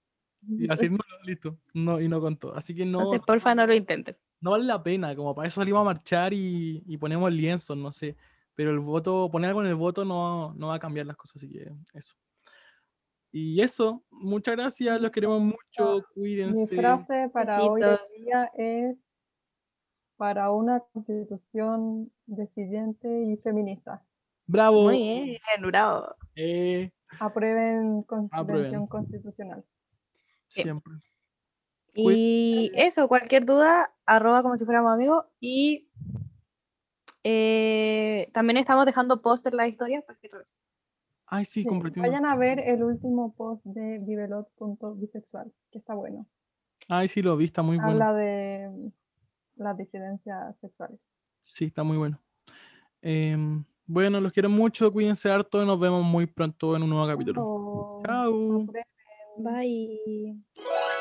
[0.47, 2.55] y así no, listo, no, y no contó.
[2.55, 4.15] Así que no, Entonces, porfa, no lo intenten.
[4.43, 7.91] no vale la pena, como para eso salimos a marchar y, y ponemos lienzos, no
[7.91, 8.15] sé.
[8.55, 11.37] Pero el voto, poner algo en el voto no, no va a cambiar las cosas,
[11.37, 12.15] así que eso.
[13.33, 16.77] Y eso, muchas gracias, los queremos mucho, Mi cuídense.
[16.77, 18.13] frase para hoy en Besitos.
[18.17, 18.97] día es
[20.17, 24.05] para una constitución decidente y feminista.
[24.47, 24.85] Bravo.
[24.85, 26.15] Muy bien, bravo.
[26.37, 28.87] Eh, Aprueben Aprueben.
[28.87, 29.65] constitucional.
[30.47, 30.95] Siempre.
[31.97, 35.25] Y eso, cualquier duda, arroba como si fuéramos amigos.
[35.41, 35.89] Y
[37.25, 40.57] eh, también estamos dejando post en las historias para que revisen.
[41.27, 42.09] Ay, sí, Sí, compartimos.
[42.09, 46.27] vayan a ver el último post de vivelot.bisexual, que está bueno.
[46.89, 47.93] Ay, sí, lo vi, está muy bueno.
[47.93, 48.91] Habla de
[49.57, 51.01] las disidencias sexuales.
[51.43, 52.21] Sí, está muy bueno.
[53.01, 57.07] Em, bueno, los quiero mucho, cuídense harto y nos vemos muy pronto en un nuevo
[57.07, 57.43] capítulo.
[57.45, 58.63] Oh, Chao.
[58.63, 58.85] aprueben.
[59.39, 60.94] Bye.